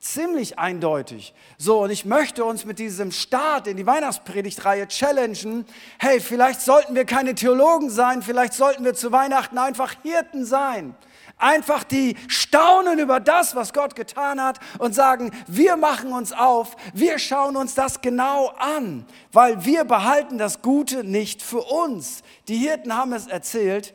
ziemlich 0.02 0.58
eindeutig. 0.58 1.32
So, 1.58 1.84
und 1.84 1.90
ich 1.90 2.04
möchte 2.04 2.44
uns 2.44 2.64
mit 2.64 2.80
diesem 2.80 3.12
Start 3.12 3.68
in 3.68 3.76
die 3.76 3.86
Weihnachtspredigtreihe 3.86 4.88
challengen. 4.88 5.64
Hey, 5.98 6.20
vielleicht 6.20 6.60
sollten 6.60 6.96
wir 6.96 7.04
keine 7.04 7.36
Theologen 7.36 7.88
sein, 7.88 8.20
vielleicht 8.20 8.52
sollten 8.52 8.84
wir 8.84 8.94
zu 8.94 9.12
Weihnachten 9.12 9.58
einfach 9.58 9.94
Hirten 10.02 10.44
sein. 10.44 10.96
Einfach 11.38 11.84
die 11.84 12.16
staunen 12.26 12.98
über 12.98 13.20
das, 13.20 13.54
was 13.54 13.72
Gott 13.72 13.94
getan 13.94 14.42
hat 14.42 14.58
und 14.78 14.92
sagen, 14.92 15.30
wir 15.46 15.76
machen 15.76 16.12
uns 16.12 16.32
auf, 16.32 16.76
wir 16.92 17.20
schauen 17.20 17.56
uns 17.56 17.74
das 17.74 18.00
genau 18.00 18.48
an, 18.58 19.06
weil 19.30 19.64
wir 19.64 19.84
behalten 19.84 20.36
das 20.36 20.62
Gute 20.62 21.04
nicht 21.04 21.42
für 21.42 21.62
uns. 21.62 22.22
Die 22.48 22.56
Hirten 22.56 22.96
haben 22.96 23.12
es 23.12 23.28
erzählt. 23.28 23.94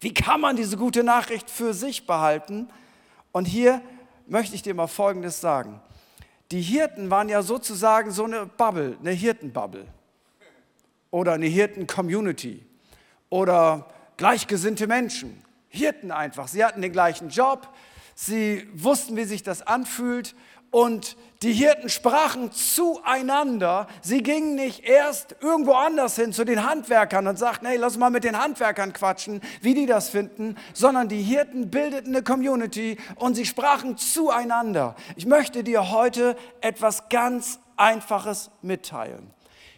Wie 0.00 0.12
kann 0.12 0.40
man 0.40 0.56
diese 0.56 0.76
gute 0.76 1.04
Nachricht 1.04 1.48
für 1.48 1.74
sich 1.74 2.08
behalten? 2.08 2.68
Und 3.30 3.46
hier 3.46 3.80
möchte 4.32 4.54
ich 4.54 4.62
dir 4.62 4.74
mal 4.74 4.86
Folgendes 4.86 5.40
sagen. 5.40 5.80
Die 6.50 6.62
Hirten 6.62 7.10
waren 7.10 7.28
ja 7.28 7.42
sozusagen 7.42 8.10
so 8.10 8.24
eine 8.24 8.46
Bubble, 8.46 8.96
eine 9.00 9.10
Hirtenbubble 9.10 9.86
oder 11.10 11.34
eine 11.34 11.46
Hirten-Community 11.46 12.64
oder 13.28 13.90
gleichgesinnte 14.16 14.86
Menschen. 14.86 15.44
Hirten 15.68 16.10
einfach. 16.10 16.48
Sie 16.48 16.64
hatten 16.64 16.80
den 16.80 16.92
gleichen 16.92 17.28
Job, 17.28 17.68
sie 18.14 18.66
wussten, 18.72 19.16
wie 19.16 19.24
sich 19.24 19.42
das 19.42 19.66
anfühlt 19.66 20.34
und 20.72 21.16
die 21.42 21.52
Hirten 21.52 21.88
sprachen 21.88 22.50
zueinander. 22.50 23.86
Sie 24.00 24.22
gingen 24.22 24.54
nicht 24.54 24.84
erst 24.84 25.36
irgendwo 25.40 25.72
anders 25.72 26.16
hin 26.16 26.32
zu 26.32 26.44
den 26.44 26.64
Handwerkern 26.64 27.26
und 27.26 27.38
sagten, 27.38 27.66
hey, 27.66 27.76
lass 27.76 27.98
mal 27.98 28.10
mit 28.10 28.24
den 28.24 28.40
Handwerkern 28.40 28.92
quatschen, 28.92 29.40
wie 29.60 29.74
die 29.74 29.86
das 29.86 30.08
finden, 30.08 30.56
sondern 30.72 31.08
die 31.08 31.22
Hirten 31.22 31.70
bildeten 31.70 32.14
eine 32.14 32.24
Community 32.24 32.96
und 33.16 33.34
sie 33.34 33.44
sprachen 33.44 33.98
zueinander. 33.98 34.96
Ich 35.14 35.26
möchte 35.26 35.62
dir 35.62 35.90
heute 35.90 36.36
etwas 36.60 37.08
ganz 37.08 37.60
Einfaches 37.76 38.50
mitteilen. 38.62 39.30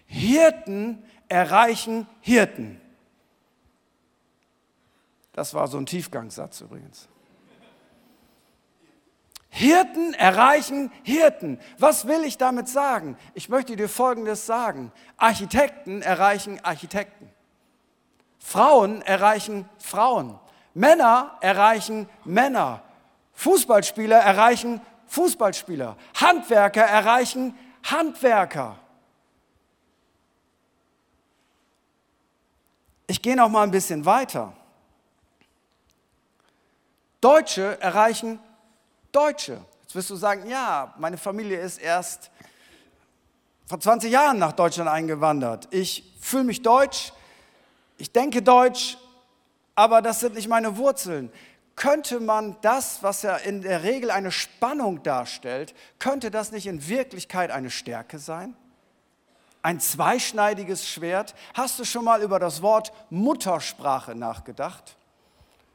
Hirten 0.07 1.03
erreichen 1.29 2.07
Hirten. 2.21 2.81
Das 5.33 5.55
war 5.55 5.67
so 5.67 5.79
ein 5.79 5.87
Tiefgangssatz 5.87 6.61
übrigens. 6.61 7.09
Hirten 9.57 10.15
erreichen 10.15 10.91
Hirten. 11.05 11.61
Was 11.79 12.09
will 12.09 12.25
ich 12.25 12.39
damit 12.39 12.69
sagen? 12.69 13.17
Ich 13.35 13.49
möchte 13.49 13.77
dir 13.77 13.89
Folgendes 13.89 14.47
sagen. 14.47 14.91
Architekten 15.17 16.03
erreichen 16.03 16.59
Architekten. 16.65 17.31
Frauen 18.41 19.01
erreichen 19.03 19.69
Frauen. 19.79 20.41
Männer 20.75 21.39
erreichen 21.41 22.09
Männer. 22.25 22.83
Fußballspieler 23.35 24.19
erreichen 24.19 24.81
Fußballspieler. 25.07 25.97
Handwerker 26.21 26.83
erreichen 26.83 27.57
Handwerker. 27.85 28.77
Ich 33.07 33.23
gehe 33.23 33.37
noch 33.37 33.49
mal 33.49 33.63
ein 33.63 33.71
bisschen 33.71 34.05
weiter. 34.05 34.53
Deutsche 37.21 37.81
erreichen 37.81 38.41
Deutsche. 39.15 39.61
Jetzt 39.83 39.95
wirst 39.95 40.11
du 40.11 40.17
sagen, 40.17 40.49
ja, 40.49 40.93
meine 40.99 41.17
Familie 41.17 41.61
ist 41.61 41.79
erst 41.79 42.31
vor 43.67 43.79
20 43.79 44.11
Jahren 44.11 44.39
nach 44.39 44.53
Deutschland 44.53 44.91
eingewandert. 44.91 45.69
Ich 45.71 46.13
fühle 46.21 46.45
mich 46.45 46.63
deutsch, 46.63 47.13
ich 47.97 48.11
denke 48.11 48.43
deutsch, 48.43 48.99
aber 49.77 50.03
das 50.03 50.21
sind 50.21 50.35
nicht 50.35 50.49
meine 50.49 50.77
Wurzeln. 50.77 51.31
Könnte 51.77 52.21
man 52.21 52.57
das, 52.61 53.03
was 53.03 53.23
ja 53.23 53.37
in 53.37 53.63
der 53.63 53.85
Regel 53.85 54.11
eine 54.11 54.33
Spannung 54.33 55.03
darstellt, 55.03 55.75
könnte 55.99 56.31
das 56.31 56.53
nicht 56.53 56.67
in 56.67 56.89
Wirklichkeit 56.89 57.51
eine 57.51 57.71
Stärke 57.71 58.19
sein? 58.19 58.57
Ein 59.63 59.81
zweischneidiges 59.81 60.89
Schwert? 60.89 61.35
Hast 61.55 61.79
du 61.79 61.85
schon 61.85 62.05
mal 62.05 62.21
über 62.21 62.39
das 62.39 62.63
Wort 62.63 62.93
Muttersprache 63.11 64.15
nachgedacht? 64.15 64.97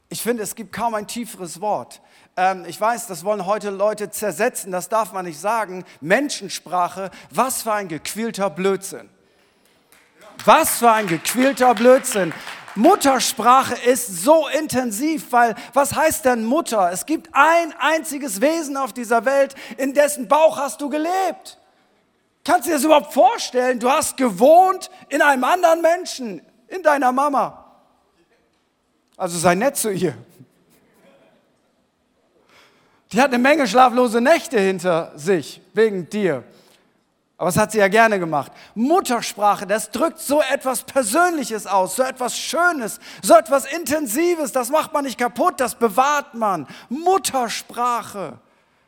Ich 0.10 0.22
finde, 0.22 0.44
es 0.44 0.56
gibt 0.56 0.74
kaum 0.74 0.96
ein 0.96 1.08
tieferes 1.08 1.62
Wort. 1.62 2.02
Ähm, 2.40 2.64
ich 2.66 2.80
weiß, 2.80 3.08
das 3.08 3.26
wollen 3.26 3.46
heute 3.46 3.70
Leute 3.70 4.12
zersetzen, 4.12 4.72
das 4.72 4.88
darf 4.88 5.12
man 5.12 5.26
nicht 5.26 5.42
sagen. 5.42 5.84
Menschensprache, 6.00 7.12
was 7.32 7.64
für 7.64 7.74
ein 7.74 7.90
gequälter 7.90 8.50
Blödsinn. 8.50 9.10
Was 10.46 10.78
für 10.78 10.90
ein 10.90 11.08
gequälter 11.08 11.76
Blödsinn. 11.76 12.34
Muttersprache 12.76 13.76
ist 13.86 14.24
so 14.24 14.48
intensiv, 14.58 15.34
weil 15.34 15.54
was 15.74 15.94
heißt 15.96 16.24
denn 16.24 16.46
Mutter? 16.46 16.90
Es 16.94 17.06
gibt 17.06 17.28
ein 17.34 17.74
einziges 17.78 18.40
Wesen 18.40 18.78
auf 18.78 18.94
dieser 18.94 19.26
Welt, 19.26 19.54
in 19.76 19.94
dessen 19.94 20.30
Bauch 20.30 20.58
hast 20.58 20.80
du 20.80 20.88
gelebt. 20.88 21.58
Kannst 22.46 22.68
du 22.68 22.70
dir 22.70 22.78
das 22.78 22.86
überhaupt 22.86 23.14
vorstellen? 23.14 23.82
Du 23.82 23.90
hast 23.90 24.16
gewohnt 24.16 24.90
in 25.10 25.22
einem 25.22 25.44
anderen 25.44 25.82
Menschen, 25.82 26.42
in 26.70 26.84
deiner 26.84 27.12
Mama. 27.12 27.66
Also 29.18 29.38
sei 29.38 29.56
nett 29.56 29.76
zu 29.76 29.92
ihr. 29.92 30.16
Die 33.12 33.20
hat 33.20 33.34
eine 33.34 33.40
Menge 33.40 33.68
schlaflose 33.68 34.22
Nächte 34.22 34.60
hinter 34.60 35.12
sich, 35.16 35.62
wegen 35.74 36.10
dir. 36.10 36.44
Aber 37.38 37.48
das 37.48 37.58
hat 37.58 37.72
sie 37.72 37.80
ja 37.80 37.88
gerne 37.88 38.20
gemacht. 38.20 38.52
Muttersprache, 38.76 39.66
das 39.66 39.90
drückt 39.92 40.20
so 40.20 40.42
etwas 40.42 40.84
Persönliches 40.84 41.66
aus, 41.66 41.96
so 41.96 42.04
etwas 42.04 42.38
Schönes, 42.38 43.00
so 43.24 43.34
etwas 43.34 43.66
Intensives. 43.66 44.52
Das 44.52 44.70
macht 44.70 44.94
man 44.94 45.06
nicht 45.06 45.18
kaputt, 45.18 45.56
das 45.58 45.74
bewahrt 45.74 46.34
man. 46.34 46.68
Muttersprache. 46.90 48.38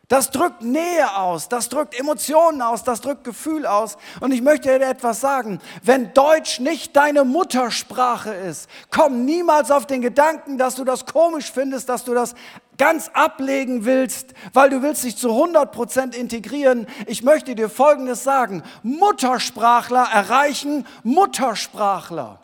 Das 0.09 0.29
drückt 0.29 0.61
Nähe 0.61 1.15
aus, 1.15 1.47
das 1.47 1.69
drückt 1.69 1.97
Emotionen 1.97 2.61
aus, 2.61 2.83
das 2.83 2.99
drückt 2.99 3.23
Gefühl 3.23 3.65
aus. 3.65 3.95
Und 4.19 4.33
ich 4.33 4.41
möchte 4.41 4.77
dir 4.77 4.85
etwas 4.85 5.21
sagen. 5.21 5.61
Wenn 5.81 6.13
Deutsch 6.13 6.59
nicht 6.59 6.93
deine 6.97 7.23
Muttersprache 7.23 8.33
ist, 8.33 8.69
komm 8.89 9.23
niemals 9.23 9.71
auf 9.71 9.87
den 9.87 10.01
Gedanken, 10.01 10.57
dass 10.57 10.75
du 10.75 10.83
das 10.83 11.05
komisch 11.05 11.49
findest, 11.49 11.87
dass 11.87 12.03
du 12.03 12.13
das 12.13 12.35
ganz 12.81 13.09
ablegen 13.09 13.85
willst, 13.85 14.33
weil 14.53 14.71
du 14.71 14.81
willst 14.81 15.03
dich 15.03 15.15
zu 15.15 15.29
100% 15.29 16.15
integrieren. 16.15 16.87
Ich 17.05 17.21
möchte 17.21 17.53
dir 17.53 17.69
Folgendes 17.69 18.23
sagen. 18.23 18.63
Muttersprachler 18.81 20.07
erreichen 20.11 20.87
Muttersprachler. 21.03 22.39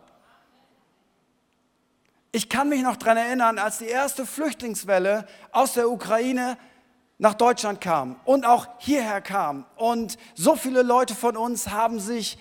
Ich 2.32 2.50
kann 2.50 2.70
mich 2.70 2.84
noch 2.84 2.98
daran 2.98 3.18
erinnern, 3.18 3.58
als 3.58 3.80
die 3.80 3.88
erste 3.88 4.28
Flüchtlingswelle 4.28 5.26
aus 5.52 5.74
der 5.74 5.90
Ukraine 5.90 6.60
nach 7.18 7.34
Deutschland 7.34 7.82
kam 7.82 8.18
und 8.24 8.46
auch 8.46 8.68
hierher 8.78 9.22
kam. 9.22 9.66
Und 9.76 10.20
so 10.36 10.56
viele 10.56 10.84
Leute 10.84 11.16
von 11.16 11.36
uns 11.36 11.70
haben 11.70 12.00
sich 12.00 12.38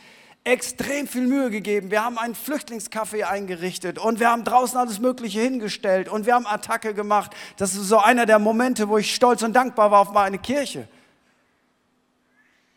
extrem 0.46 1.08
viel 1.08 1.26
Mühe 1.26 1.50
gegeben. 1.50 1.90
Wir 1.90 2.04
haben 2.04 2.18
einen 2.18 2.36
Flüchtlingscafé 2.36 3.24
eingerichtet 3.24 3.98
und 3.98 4.20
wir 4.20 4.30
haben 4.30 4.44
draußen 4.44 4.78
alles 4.78 5.00
Mögliche 5.00 5.40
hingestellt 5.40 6.08
und 6.08 6.24
wir 6.24 6.34
haben 6.34 6.46
Attacke 6.46 6.94
gemacht. 6.94 7.32
Das 7.56 7.74
ist 7.74 7.88
so 7.88 7.98
einer 7.98 8.26
der 8.26 8.38
Momente, 8.38 8.88
wo 8.88 8.96
ich 8.96 9.12
stolz 9.12 9.42
und 9.42 9.54
dankbar 9.54 9.90
war 9.90 10.00
auf 10.00 10.12
meine 10.12 10.38
Kirche. 10.38 10.86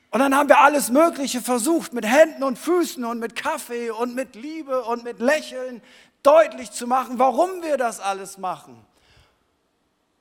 Und 0.09 0.19
dann 0.19 0.35
haben 0.35 0.49
wir 0.49 0.59
alles 0.59 0.89
Mögliche 0.89 1.41
versucht, 1.41 1.93
mit 1.93 2.07
Händen 2.07 2.41
und 2.41 2.57
Füßen 2.57 3.05
und 3.05 3.19
mit 3.19 3.35
Kaffee 3.35 3.91
und 3.91 4.15
mit 4.15 4.35
Liebe 4.35 4.83
und 4.85 5.03
mit 5.03 5.19
Lächeln 5.19 5.83
deutlich 6.23 6.71
zu 6.71 6.87
machen, 6.87 7.19
warum 7.19 7.61
wir 7.61 7.77
das 7.77 7.99
alles 7.99 8.39
machen. 8.39 8.83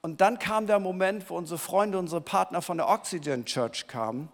Und 0.03 0.21
dann 0.21 0.39
kam 0.39 0.67
der 0.67 0.81
Moment, 0.81 1.31
wo 1.31 1.37
unsere 1.39 1.59
Freunde, 1.59 1.99
unsere 1.99 2.21
Partner 2.21 2.61
von 2.61 2.77
der 2.77 2.91
Oxygen 2.91 3.47
Church 3.47 3.87
kamen. 3.87 4.29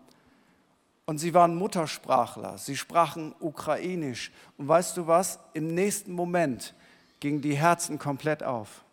Und 1.06 1.18
sie 1.18 1.34
waren 1.34 1.54
Muttersprachler. 1.54 2.56
Sie 2.58 2.76
sprachen 2.76 3.34
ukrainisch. 3.40 4.32
Und 4.56 4.68
weißt 4.68 4.96
du 4.96 5.06
was? 5.06 5.38
Im 5.52 5.68
nächsten 5.68 6.12
Moment 6.12 6.74
gingen 7.20 7.42
die 7.42 7.56
Herzen 7.56 7.98
komplett 7.98 8.42
auf. 8.42 8.84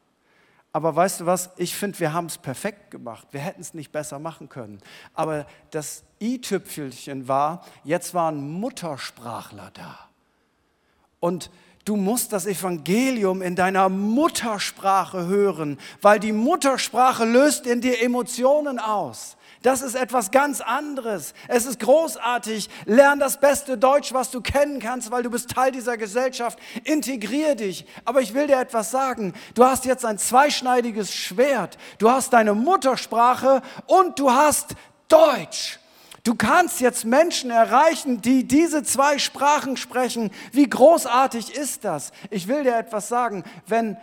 Aber 0.74 0.96
weißt 0.96 1.22
du 1.22 1.26
was? 1.26 1.50
Ich 1.58 1.76
finde, 1.76 2.00
wir 2.00 2.14
haben 2.14 2.28
es 2.28 2.38
perfekt 2.38 2.92
gemacht. 2.92 3.28
Wir 3.32 3.42
hätten 3.42 3.62
es 3.62 3.74
nicht 3.74 3.92
besser 3.92 4.20
machen 4.20 4.50
können. 4.50 4.80
Aber 5.14 5.46
das 5.72 6.04
i-Tüpfelchen 6.22 7.28
war, 7.28 7.66
jetzt 7.84 8.14
waren 8.14 8.52
Muttersprachler 8.60 9.72
da. 9.74 9.98
Und 11.20 11.50
Du 11.84 11.96
musst 11.96 12.32
das 12.32 12.46
Evangelium 12.46 13.42
in 13.42 13.56
deiner 13.56 13.90
Muttersprache 13.90 15.26
hören, 15.26 15.80
weil 16.00 16.20
die 16.20 16.32
Muttersprache 16.32 17.26
löst 17.26 17.66
in 17.66 17.82
dir 17.82 18.04
Emotionen 18.04 18.78
aus. 18.78 19.36
Das 19.62 19.84
ist 19.84 19.96
etwas 19.96 20.32
ganz 20.32 20.60
anderes. 20.60 21.34
Es 21.48 21.66
ist 21.66 21.80
großartig. 21.80 22.70
Lern 22.86 23.20
das 23.20 23.40
beste 23.40 23.78
Deutsch, 23.78 24.12
was 24.12 24.32
du 24.32 24.42
kennen 24.42 24.80
kannst, 24.80 25.12
weil 25.12 25.22
du 25.22 25.30
bist 25.30 25.52
Teil 25.52 25.72
dieser 25.72 25.98
Gesellschaft. 25.98 26.58
Integrier 26.84 27.54
dich. 27.56 27.86
Aber 28.04 28.22
ich 28.22 28.34
will 28.34 28.48
dir 28.48 28.60
etwas 28.60 28.90
sagen. 28.90 29.34
Du 29.54 29.64
hast 29.64 29.86
jetzt 29.86 30.04
ein 30.04 30.18
zweischneidiges 30.18 31.14
Schwert. 31.14 31.78
Du 32.00 32.10
hast 32.10 32.34
deine 32.34 32.56
Muttersprache 32.56 33.62
und 33.86 34.18
du 34.18 34.32
hast 34.32 34.76
Deutsch. 35.08 35.80
Du 36.24 36.36
kannst 36.36 36.82
jetzt 36.82 37.06
Menschen 37.06 37.50
erreichen, 37.50 38.22
die 38.22 38.48
diese 38.48 38.84
zwei 38.84 39.20
Sprachen 39.20 39.78
sprechen. 39.78 40.32
Wie 40.52 40.70
großartig 40.70 41.56
ist 41.56 41.84
das? 41.84 42.12
Ich 42.30 42.48
will 42.48 42.64
dir 42.64 42.76
etwas 42.78 43.10
sagen. 43.10 43.44
Wenn 43.68 43.98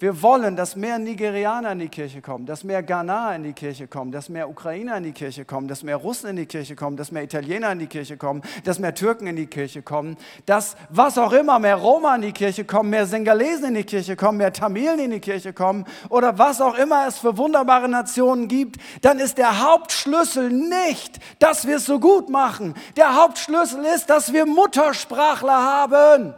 wir 0.00 0.22
wollen, 0.22 0.56
dass 0.56 0.76
mehr 0.76 0.98
Nigerianer 0.98 1.72
in 1.72 1.78
die 1.78 1.90
Kirche 1.90 2.22
kommen, 2.22 2.46
dass 2.46 2.64
mehr 2.64 2.82
Ghanaer 2.82 3.36
in 3.36 3.42
die 3.42 3.52
Kirche 3.52 3.86
kommen, 3.86 4.10
dass 4.10 4.30
mehr 4.30 4.48
Ukrainer 4.48 4.96
in 4.96 5.02
die 5.02 5.12
Kirche 5.12 5.44
kommen, 5.44 5.68
dass 5.68 5.82
mehr 5.82 5.96
Russen 5.96 6.30
in 6.30 6.36
die 6.36 6.46
Kirche 6.46 6.74
kommen, 6.74 6.96
dass 6.96 7.12
mehr 7.12 7.22
Italiener 7.22 7.70
in 7.70 7.80
die 7.80 7.86
Kirche 7.86 8.16
kommen, 8.16 8.40
dass 8.64 8.78
mehr 8.78 8.94
Türken 8.94 9.26
in 9.26 9.36
die 9.36 9.46
Kirche 9.46 9.82
kommen, 9.82 10.16
dass 10.46 10.74
was 10.88 11.18
auch 11.18 11.34
immer, 11.34 11.58
mehr 11.58 11.76
Roma 11.76 12.14
in 12.16 12.22
die 12.22 12.32
Kirche 12.32 12.64
kommen, 12.64 12.88
mehr 12.88 13.04
Singalesen 13.04 13.68
in 13.68 13.74
die 13.74 13.84
Kirche 13.84 14.16
kommen, 14.16 14.38
mehr 14.38 14.54
Tamilen 14.54 15.00
in 15.00 15.10
die 15.10 15.20
Kirche 15.20 15.52
kommen 15.52 15.84
oder 16.08 16.38
was 16.38 16.62
auch 16.62 16.78
immer 16.78 17.06
es 17.06 17.18
für 17.18 17.36
wunderbare 17.36 17.88
Nationen 17.88 18.48
gibt, 18.48 18.80
dann 19.02 19.18
ist 19.18 19.36
der 19.36 19.60
Hauptschlüssel 19.60 20.48
nicht, 20.48 21.18
dass 21.40 21.66
wir 21.66 21.76
es 21.76 21.84
so 21.84 22.00
gut 22.00 22.30
machen. 22.30 22.72
Der 22.96 23.16
Hauptschlüssel 23.16 23.84
ist, 23.84 24.08
dass 24.08 24.32
wir 24.32 24.46
Muttersprachler 24.46 25.62
haben. 25.62 26.34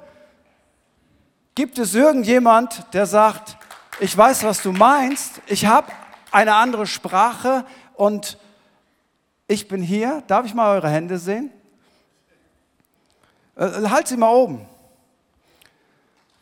Gibt 1.54 1.78
es 1.78 1.94
irgendjemand, 1.94 2.86
der 2.94 3.06
sagt, 3.06 3.58
ich 4.00 4.16
weiß, 4.16 4.44
was 4.44 4.62
du 4.62 4.72
meinst, 4.72 5.42
ich 5.46 5.66
habe 5.66 5.92
eine 6.30 6.54
andere 6.54 6.86
Sprache 6.86 7.64
und 7.94 8.38
ich 9.46 9.68
bin 9.68 9.82
hier. 9.82 10.22
Darf 10.26 10.46
ich 10.46 10.54
mal 10.54 10.74
eure 10.74 10.88
Hände 10.88 11.18
sehen? 11.18 11.50
Äh, 13.54 13.88
halt 13.88 14.08
sie 14.08 14.16
mal 14.16 14.32
oben. 14.32 14.66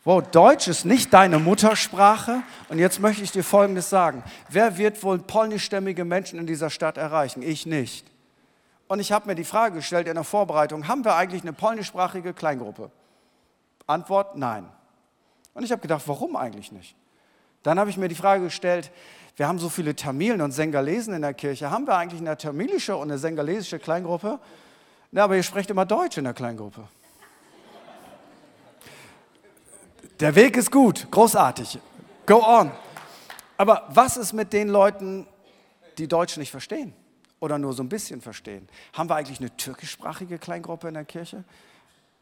Wow, 0.03 0.23
Deutsch 0.31 0.67
ist 0.67 0.85
nicht 0.85 1.13
deine 1.13 1.37
Muttersprache. 1.37 2.41
Und 2.69 2.79
jetzt 2.79 2.99
möchte 2.99 3.21
ich 3.23 3.31
dir 3.31 3.43
Folgendes 3.43 3.89
sagen. 3.89 4.23
Wer 4.49 4.77
wird 4.77 5.03
wohl 5.03 5.19
polnischstämmige 5.19 6.05
Menschen 6.05 6.39
in 6.39 6.47
dieser 6.47 6.69
Stadt 6.69 6.97
erreichen? 6.97 7.43
Ich 7.43 7.65
nicht. 7.65 8.07
Und 8.87 8.99
ich 8.99 9.11
habe 9.11 9.27
mir 9.27 9.35
die 9.35 9.43
Frage 9.43 9.75
gestellt 9.75 10.07
in 10.07 10.15
der 10.15 10.23
Vorbereitung, 10.23 10.87
haben 10.87 11.05
wir 11.05 11.15
eigentlich 11.15 11.43
eine 11.43 11.53
polnischsprachige 11.53 12.33
Kleingruppe? 12.33 12.91
Antwort, 13.85 14.37
nein. 14.37 14.67
Und 15.53 15.63
ich 15.63 15.71
habe 15.71 15.81
gedacht, 15.81 16.03
warum 16.07 16.35
eigentlich 16.35 16.71
nicht? 16.71 16.95
Dann 17.63 17.79
habe 17.79 17.89
ich 17.89 17.97
mir 17.97 18.07
die 18.07 18.15
Frage 18.15 18.45
gestellt, 18.45 18.91
wir 19.35 19.47
haben 19.47 19.59
so 19.59 19.69
viele 19.69 19.95
Tamilen 19.95 20.41
und 20.41 20.51
Sengalesen 20.51 21.13
in 21.13 21.21
der 21.21 21.33
Kirche, 21.33 21.71
haben 21.71 21.87
wir 21.87 21.95
eigentlich 21.95 22.21
eine 22.21 22.37
tamilische 22.37 22.95
und 22.95 23.09
eine 23.09 23.17
sengalesische 23.17 23.79
Kleingruppe? 23.79 24.39
Na, 25.11 25.23
aber 25.23 25.35
ihr 25.35 25.43
sprecht 25.43 25.69
immer 25.69 25.85
Deutsch 25.85 26.17
in 26.17 26.23
der 26.23 26.33
Kleingruppe. 26.33 26.87
Der 30.19 30.35
Weg 30.35 30.55
ist 30.55 30.71
gut, 30.71 31.07
großartig. 31.09 31.79
Go 32.25 32.43
on. 32.45 32.71
Aber 33.57 33.87
was 33.89 34.17
ist 34.17 34.33
mit 34.33 34.53
den 34.53 34.69
Leuten, 34.69 35.27
die 35.97 36.07
Deutsch 36.07 36.37
nicht 36.37 36.51
verstehen 36.51 36.93
oder 37.39 37.57
nur 37.57 37.73
so 37.73 37.83
ein 37.83 37.89
bisschen 37.89 38.21
verstehen? 38.21 38.67
Haben 38.93 39.09
wir 39.09 39.15
eigentlich 39.15 39.39
eine 39.39 39.55
türkischsprachige 39.57 40.37
Kleingruppe 40.37 40.87
in 40.87 40.93
der 40.93 41.05
Kirche? 41.05 41.43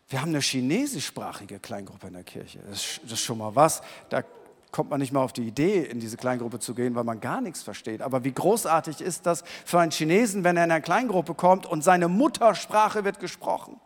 Wir 0.10 0.22
haben 0.22 0.30
eine 0.30 0.42
chinesischsprachige 0.42 1.60
Kleingruppe 1.60 2.08
in 2.08 2.14
der 2.14 2.24
Kirche. 2.24 2.60
Das 2.68 3.00
ist, 3.06 3.20
schon 3.20 3.38
mal 3.38 3.56
was. 3.56 3.82
Da 4.10 4.24
kommt 4.72 4.90
man 4.90 5.00
nicht 5.00 5.14
mal 5.14 5.22
auf 5.22 5.34
die 5.34 5.44
Idee, 5.44 5.84
in 5.84 6.00
diese 6.00 6.18
Kleingruppe 6.18 6.60
zu 6.60 6.74
gehen, 6.74 6.96
weil 6.96 7.04
man 7.04 7.20
gar 7.20 7.42
nichts 7.42 7.62
versteht. 7.62 8.02
Aber 8.02 8.24
wie 8.24 8.32
großartig 8.32 9.02
ist 9.02 9.28
das 9.28 9.44
für 9.66 9.80
einen 9.80 9.92
Chinesen, 9.92 10.44
wenn 10.44 10.58
er 10.58 10.64
in 10.64 10.72
eine 10.72 10.82
Kleingruppe 10.82 11.36
kommt 11.36 11.68
und 11.68 11.84
seine 11.84 12.08
Muttersprache 12.08 13.04
wird 13.06 13.20
gesprochen? 13.20 13.80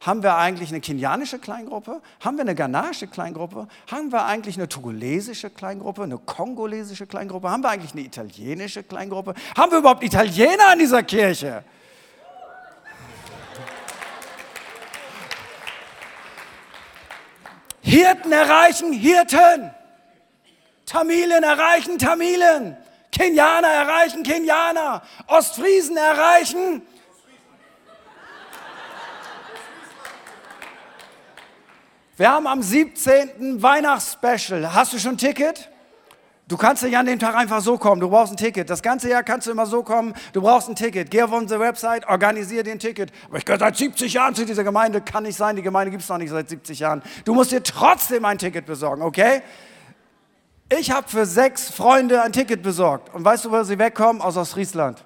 Haben 0.00 0.24
wir 0.24 0.36
eigentlich 0.36 0.70
eine 0.70 0.80
kenianische 0.80 1.38
Kleingruppe? 1.38 2.02
Haben 2.20 2.36
wir 2.36 2.42
eine 2.42 2.56
ghanaische 2.56 3.06
Kleingruppe? 3.06 3.68
Haben 3.90 4.10
wir 4.10 4.26
eigentlich 4.26 4.56
eine 4.56 4.68
togolesische 4.68 5.48
Kleingruppe, 5.48 6.02
eine 6.02 6.18
kongolesische 6.18 7.06
Kleingruppe? 7.06 7.50
Haben 7.50 7.62
wir 7.62 7.70
eigentlich 7.70 7.92
eine 7.92 8.02
italienische 8.02 8.82
Kleingruppe? 8.82 9.34
Haben 9.56 9.70
wir 9.70 9.78
überhaupt 9.78 10.02
Italiener 10.02 10.72
in 10.72 10.80
dieser 10.80 11.04
Kirche? 11.04 11.64
Hirten 17.86 18.32
erreichen 18.32 18.92
Hirten. 18.92 19.70
Tamilen 20.86 21.44
erreichen 21.44 21.98
Tamilen. 21.98 22.76
Kenianer 23.12 23.68
erreichen 23.68 24.24
Kenianer. 24.24 25.02
Ostfriesen 25.28 25.96
erreichen 25.96 26.82
Wir 32.16 32.32
haben 32.32 32.46
am 32.48 32.60
17. 32.60 33.62
Weihnachtsspecial. 33.62 34.74
Hast 34.74 34.92
du 34.92 34.98
schon 34.98 35.12
ein 35.12 35.18
Ticket? 35.18 35.70
Du 36.48 36.56
kannst 36.56 36.84
nicht 36.84 36.96
an 36.96 37.06
dem 37.06 37.18
Tag 37.18 37.34
einfach 37.34 37.60
so 37.60 37.76
kommen. 37.76 38.00
Du 38.00 38.08
brauchst 38.08 38.32
ein 38.32 38.36
Ticket. 38.36 38.70
Das 38.70 38.80
ganze 38.80 39.10
Jahr 39.10 39.24
kannst 39.24 39.48
du 39.48 39.50
immer 39.50 39.66
so 39.66 39.82
kommen. 39.82 40.14
Du 40.32 40.40
brauchst 40.40 40.68
ein 40.68 40.76
Ticket. 40.76 41.10
Geh 41.10 41.22
auf 41.22 41.32
unsere 41.32 41.58
Website, 41.58 42.06
organisier 42.06 42.62
dir 42.62 42.70
ein 42.70 42.78
Ticket. 42.78 43.10
Aber 43.28 43.38
ich 43.38 43.44
gehöre 43.44 43.58
seit 43.58 43.76
70 43.76 44.12
Jahren 44.12 44.32
zu 44.34 44.46
dieser 44.46 44.62
Gemeinde. 44.62 45.00
Kann 45.00 45.24
nicht 45.24 45.36
sein. 45.36 45.56
Die 45.56 45.62
Gemeinde 45.62 45.90
gibt 45.90 46.04
es 46.04 46.08
noch 46.08 46.18
nicht 46.18 46.30
seit 46.30 46.48
70 46.48 46.78
Jahren. 46.78 47.02
Du 47.24 47.34
musst 47.34 47.50
dir 47.50 47.64
trotzdem 47.64 48.24
ein 48.24 48.38
Ticket 48.38 48.64
besorgen, 48.64 49.02
okay? 49.02 49.42
Ich 50.68 50.90
habe 50.90 51.08
für 51.08 51.26
sechs 51.26 51.70
Freunde 51.70 52.22
ein 52.22 52.32
Ticket 52.32 52.62
besorgt. 52.62 53.14
Und 53.14 53.24
weißt 53.24 53.44
du, 53.44 53.50
wo 53.50 53.62
sie 53.62 53.78
wegkommen? 53.78 54.20
Aus 54.20 54.36
Ostfriesland. 54.36 55.05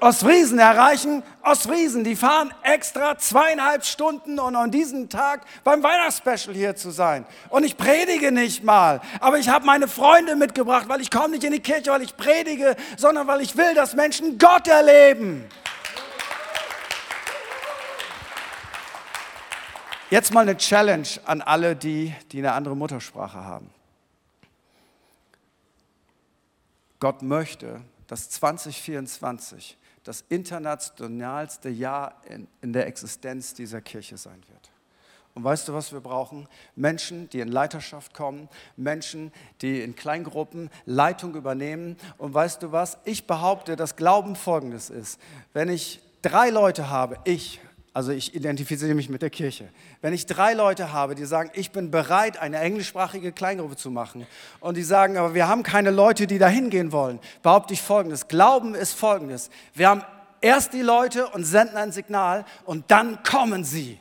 Ostfriesen 0.00 0.58
erreichen 0.58 1.22
Ostfriesen. 1.42 2.04
Die 2.04 2.16
fahren 2.16 2.52
extra 2.62 3.18
zweieinhalb 3.18 3.84
Stunden, 3.84 4.38
um 4.38 4.56
an 4.56 4.70
diesem 4.70 5.08
Tag 5.08 5.42
beim 5.62 5.82
Weihnachtsspecial 5.82 6.54
hier 6.54 6.74
zu 6.74 6.90
sein. 6.90 7.26
Und 7.50 7.64
ich 7.64 7.76
predige 7.76 8.32
nicht 8.32 8.64
mal, 8.64 9.00
aber 9.20 9.38
ich 9.38 9.48
habe 9.48 9.66
meine 9.66 9.88
Freunde 9.88 10.36
mitgebracht, 10.36 10.88
weil 10.88 11.00
ich 11.00 11.10
komme 11.10 11.30
nicht 11.30 11.44
in 11.44 11.52
die 11.52 11.60
Kirche, 11.60 11.90
weil 11.90 12.02
ich 12.02 12.16
predige, 12.16 12.76
sondern 12.96 13.26
weil 13.26 13.42
ich 13.42 13.56
will, 13.56 13.74
dass 13.74 13.94
Menschen 13.94 14.38
Gott 14.38 14.66
erleben. 14.68 15.44
Jetzt 20.08 20.32
mal 20.32 20.40
eine 20.40 20.56
Challenge 20.56 21.08
an 21.24 21.40
alle, 21.40 21.76
die, 21.76 22.14
die 22.32 22.38
eine 22.38 22.52
andere 22.52 22.74
Muttersprache 22.74 23.44
haben. 23.44 23.70
Gott 26.98 27.22
möchte, 27.22 27.80
dass 28.08 28.28
2024 28.30 29.78
das 30.04 30.24
internationalste 30.28 31.68
Jahr 31.68 32.20
in, 32.28 32.48
in 32.62 32.72
der 32.72 32.86
Existenz 32.86 33.54
dieser 33.54 33.80
Kirche 33.80 34.16
sein 34.16 34.42
wird. 34.48 34.70
Und 35.34 35.44
weißt 35.44 35.68
du, 35.68 35.74
was 35.74 35.92
wir 35.92 36.00
brauchen? 36.00 36.48
Menschen, 36.74 37.28
die 37.30 37.40
in 37.40 37.48
Leiterschaft 37.48 38.14
kommen, 38.14 38.48
Menschen, 38.76 39.32
die 39.62 39.80
in 39.80 39.94
Kleingruppen 39.94 40.70
Leitung 40.86 41.34
übernehmen. 41.34 41.96
Und 42.18 42.34
weißt 42.34 42.62
du 42.62 42.72
was? 42.72 42.98
Ich 43.04 43.26
behaupte, 43.26 43.76
dass 43.76 43.96
Glauben 43.96 44.34
folgendes 44.34 44.90
ist. 44.90 45.20
Wenn 45.52 45.68
ich 45.68 46.00
drei 46.22 46.50
Leute 46.50 46.90
habe, 46.90 47.18
ich, 47.24 47.60
also 47.92 48.12
ich 48.12 48.34
identifiziere 48.34 48.94
mich 48.94 49.08
mit 49.08 49.20
der 49.20 49.30
Kirche. 49.30 49.68
Wenn 50.00 50.12
ich 50.12 50.26
drei 50.26 50.54
Leute 50.54 50.92
habe, 50.92 51.16
die 51.16 51.24
sagen, 51.24 51.50
ich 51.54 51.72
bin 51.72 51.90
bereit, 51.90 52.38
eine 52.38 52.58
englischsprachige 52.58 53.32
Kleingruppe 53.32 53.76
zu 53.76 53.90
machen, 53.90 54.26
und 54.60 54.76
die 54.76 54.82
sagen, 54.82 55.16
aber 55.16 55.34
wir 55.34 55.48
haben 55.48 55.64
keine 55.64 55.90
Leute, 55.90 56.26
die 56.28 56.38
da 56.38 56.46
hingehen 56.46 56.92
wollen, 56.92 57.18
behaupte 57.42 57.74
ich 57.74 57.82
Folgendes. 57.82 58.28
Glauben 58.28 58.74
ist 58.76 58.92
Folgendes. 58.92 59.50
Wir 59.74 59.88
haben 59.88 60.02
erst 60.40 60.72
die 60.72 60.82
Leute 60.82 61.28
und 61.28 61.44
senden 61.44 61.76
ein 61.76 61.90
Signal 61.90 62.44
und 62.64 62.90
dann 62.92 63.22
kommen 63.24 63.64
sie. 63.64 63.98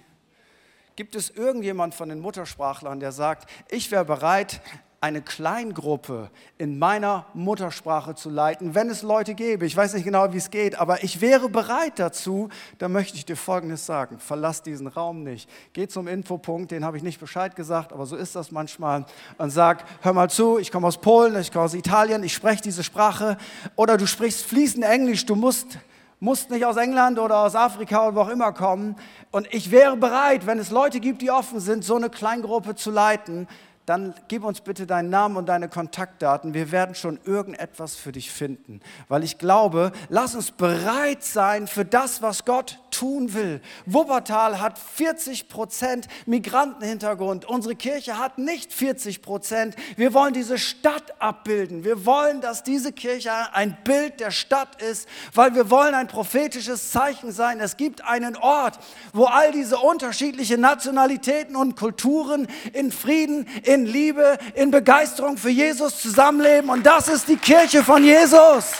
Gibt 0.95 1.15
es 1.15 1.29
irgendjemand 1.29 1.95
von 1.95 2.09
den 2.09 2.19
Muttersprachlern, 2.19 2.99
der 2.99 3.11
sagt, 3.11 3.49
ich 3.69 3.89
wäre 3.89 4.05
bereit, 4.05 4.61
eine 5.01 5.21
Kleingruppe 5.21 6.29
in 6.57 6.77
meiner 6.77 7.25
Muttersprache 7.33 8.15
zu 8.15 8.29
leiten, 8.29 8.75
wenn 8.75 8.89
es 8.89 9.01
Leute 9.01 9.33
gäbe. 9.33 9.65
Ich 9.65 9.75
weiß 9.75 9.93
nicht 9.93 10.03
genau, 10.03 10.33
wie 10.33 10.37
es 10.37 10.51
geht, 10.51 10.77
aber 10.77 11.03
ich 11.03 11.21
wäre 11.21 11.49
bereit 11.49 11.99
dazu. 11.99 12.49
Da 12.77 12.89
möchte 12.89 13.15
ich 13.15 13.25
dir 13.25 13.37
Folgendes 13.37 13.85
sagen. 13.85 14.19
Verlass 14.19 14.61
diesen 14.61 14.87
Raum 14.87 15.23
nicht. 15.23 15.49
Geh 15.73 15.87
zum 15.87 16.07
Infopunkt, 16.07 16.71
den 16.71 16.83
habe 16.83 16.97
ich 16.97 17.03
nicht 17.03 17.19
Bescheid 17.19 17.55
gesagt, 17.55 17.93
aber 17.93 18.05
so 18.05 18.15
ist 18.15 18.35
das 18.35 18.51
manchmal. 18.51 19.05
Und 19.37 19.51
sag, 19.51 19.85
hör 20.01 20.13
mal 20.13 20.29
zu, 20.29 20.57
ich 20.57 20.71
komme 20.71 20.87
aus 20.87 20.99
Polen, 20.99 21.39
ich 21.39 21.51
komme 21.51 21.65
aus 21.65 21.73
Italien, 21.73 22.23
ich 22.23 22.33
spreche 22.33 22.61
diese 22.61 22.83
Sprache. 22.83 23.37
Oder 23.75 23.97
du 23.97 24.05
sprichst 24.05 24.45
fließend 24.45 24.83
Englisch, 24.83 25.25
du 25.25 25.35
musst 25.35 25.79
musst 26.19 26.49
nicht 26.49 26.65
aus 26.65 26.75
England 26.75 27.17
oder 27.17 27.39
aus 27.39 27.55
Afrika 27.55 28.07
oder 28.07 28.15
wo 28.15 28.21
auch 28.21 28.29
immer 28.29 28.51
kommen. 28.51 28.95
Und 29.31 29.47
ich 29.53 29.71
wäre 29.71 29.95
bereit, 29.95 30.45
wenn 30.45 30.59
es 30.59 30.69
Leute 30.69 30.99
gibt, 30.99 31.21
die 31.21 31.31
offen 31.31 31.59
sind, 31.59 31.83
so 31.83 31.95
eine 31.95 32.09
Kleingruppe 32.09 32.75
zu 32.75 32.91
leiten, 32.91 33.47
dann 33.89 34.13
gib 34.27 34.43
uns 34.43 34.61
bitte 34.61 34.85
deinen 34.85 35.09
Namen 35.09 35.35
und 35.35 35.47
deine 35.47 35.67
Kontaktdaten. 35.67 36.53
Wir 36.53 36.71
werden 36.71 36.93
schon 36.93 37.19
irgendetwas 37.25 37.95
für 37.95 38.11
dich 38.11 38.29
finden. 38.29 38.81
Weil 39.07 39.23
ich 39.23 39.39
glaube, 39.39 39.91
lass 40.09 40.35
uns 40.35 40.51
bereit 40.51 41.23
sein 41.23 41.65
für 41.65 41.85
das, 41.85 42.21
was 42.21 42.45
Gott 42.45 42.79
tun 42.91 43.33
will. 43.33 43.61
Wuppertal 43.87 44.61
hat 44.61 44.77
40 44.77 45.49
Prozent 45.49 46.07
Migrantenhintergrund. 46.27 47.45
Unsere 47.45 47.75
Kirche 47.75 48.19
hat 48.19 48.37
nicht 48.37 48.73
40 48.73 49.23
Prozent. 49.23 49.75
Wir 49.95 50.13
wollen 50.13 50.33
diese 50.33 50.59
Stadt 50.59 51.19
abbilden. 51.19 51.83
Wir 51.83 52.05
wollen, 52.05 52.41
dass 52.41 52.61
diese 52.61 52.91
Kirche 52.91 53.31
ein 53.53 53.75
Bild 53.83 54.19
der 54.19 54.29
Stadt 54.29 54.79
ist, 54.83 55.07
weil 55.33 55.55
wir 55.55 55.71
wollen 55.71 55.95
ein 55.95 56.07
prophetisches 56.07 56.91
Zeichen 56.91 57.31
sein. 57.31 57.59
Es 57.59 57.75
gibt 57.75 58.05
einen 58.05 58.35
Ort, 58.35 58.77
wo 59.13 59.25
all 59.25 59.51
diese 59.51 59.79
unterschiedlichen 59.79 60.61
Nationalitäten 60.61 61.55
und 61.55 61.75
Kulturen 61.75 62.47
in 62.73 62.91
Frieden, 62.91 63.47
in 63.63 63.78
in 63.79 63.85
Liebe, 63.85 64.37
in 64.53 64.71
Begeisterung 64.71 65.37
für 65.37 65.49
Jesus 65.49 66.01
zusammenleben. 66.01 66.69
Und 66.69 66.85
das 66.85 67.07
ist 67.07 67.27
die 67.27 67.37
Kirche 67.37 67.83
von 67.83 68.03
Jesus. 68.03 68.73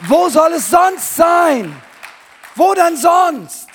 Wo 0.00 0.28
soll 0.28 0.52
es 0.52 0.70
sonst 0.70 1.16
sein? 1.16 1.74
Wo 2.54 2.74
denn 2.74 2.96
sonst? 2.96 3.68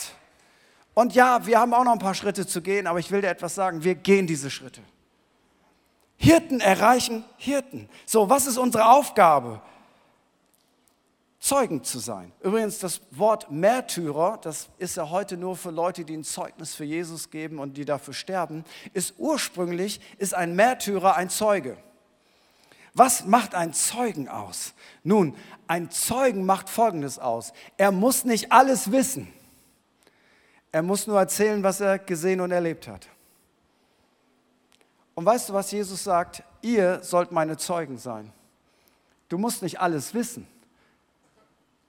Und 0.94 1.16
ja, 1.16 1.46
wir 1.46 1.60
haben 1.60 1.74
auch 1.74 1.84
noch 1.84 1.94
ein 1.94 2.00
paar 2.00 2.14
Schritte 2.14 2.46
zu 2.46 2.62
gehen, 2.62 2.88
aber 2.88 3.00
ich 3.00 3.10
will 3.10 3.22
dir 3.22 3.30
etwas 3.30 3.56
sagen. 3.56 3.84
Wir 3.84 3.96
gehen 3.96 4.28
diese 4.28 4.50
Schritte. 4.50 4.82
Hirten 6.18 6.60
erreichen 6.60 7.24
Hirten. 7.38 7.90
So, 8.06 8.30
was 8.30 8.46
ist 8.46 8.58
unsere 8.58 8.90
Aufgabe? 8.90 9.62
Zeugen 11.40 11.84
zu 11.86 12.00
sein. 12.00 12.34
Übrigens, 12.42 12.80
das 12.80 13.02
Wort 13.12 13.50
Märtyrer, 13.50 14.38
das 14.42 14.68
ist 14.78 14.98
ja 14.98 15.10
heute 15.10 15.38
nur 15.38 15.56
für 15.56 15.72
Leute, 15.72 16.04
die 16.04 16.18
ein 16.18 16.26
Zeugnis 16.26 16.76
für 16.76 16.84
Jesus 16.84 17.30
geben 17.30 17.60
und 17.60 17.78
die 17.78 17.86
dafür 17.86 18.14
sterben, 18.14 18.66
ist 18.94 19.14
ursprünglich, 19.18 20.02
ist 20.18 20.34
ein 20.34 20.56
Märtyrer 20.56 21.16
ein 21.16 21.30
Zeuge. 21.30 21.78
Was 22.94 23.26
macht 23.26 23.56
ein 23.56 23.74
Zeugen 23.74 24.28
aus? 24.28 24.74
Nun, 25.04 25.34
ein 25.68 25.90
Zeugen 25.92 26.46
macht 26.46 26.70
Folgendes 26.70 27.20
aus. 27.20 27.54
Er 27.78 27.94
muss 27.94 28.26
nicht 28.26 28.52
alles 28.52 28.92
wissen. 28.92 29.32
Er 30.74 30.84
muss 30.84 31.08
nur 31.08 31.20
erzählen, 31.20 31.64
was 31.64 31.80
er 31.80 32.00
gesehen 32.00 32.42
und 32.42 32.52
erlebt 32.52 32.88
hat. 32.88 33.08
Und 35.16 35.26
weißt 35.26 35.50
du, 35.50 35.54
was 35.54 35.72
Jesus 35.72 36.04
sagt? 36.04 36.44
Ihr 36.62 37.02
sollt 37.02 37.32
meine 37.32 37.56
Zeugen 37.56 37.98
sein. 37.98 38.34
Du 39.30 39.38
musst 39.38 39.62
nicht 39.62 39.80
alles 39.80 40.14
wissen. 40.14 40.46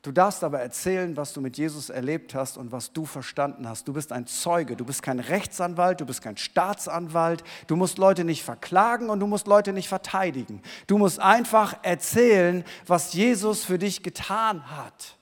Du 0.03 0.13
darfst 0.13 0.43
aber 0.45 0.61
erzählen, 0.61 1.15
was 1.19 1.35
du 1.35 1.43
mit 1.43 1.59
Jesus 1.59 1.91
erlebt 1.91 2.35
hast 2.35 2.57
und 2.57 2.73
was 2.73 2.93
du 2.93 3.05
verstanden 3.05 3.69
hast. 3.69 3.87
Du 3.87 3.93
bist 3.93 4.13
ein 4.13 4.27
Zeuge, 4.27 4.75
du 4.75 4.87
bist 4.87 5.03
kein 5.03 5.21
Rechtsanwalt, 5.21 6.01
du 6.01 6.07
bist 6.07 6.23
kein 6.23 6.39
Staatsanwalt. 6.39 7.45
Du 7.67 7.77
musst 7.77 7.99
Leute 7.99 8.25
nicht 8.25 8.43
verklagen 8.43 9.11
und 9.11 9.21
du 9.21 9.27
musst 9.27 9.47
Leute 9.47 9.75
nicht 9.75 9.89
verteidigen. 9.89 10.63
Du 10.87 10.97
musst 10.97 11.21
einfach 11.21 11.77
erzählen, 11.83 12.65
was 12.87 13.13
Jesus 13.13 13.63
für 13.65 13.79
dich 13.79 14.03
getan 14.03 14.75
hat 14.75 15.20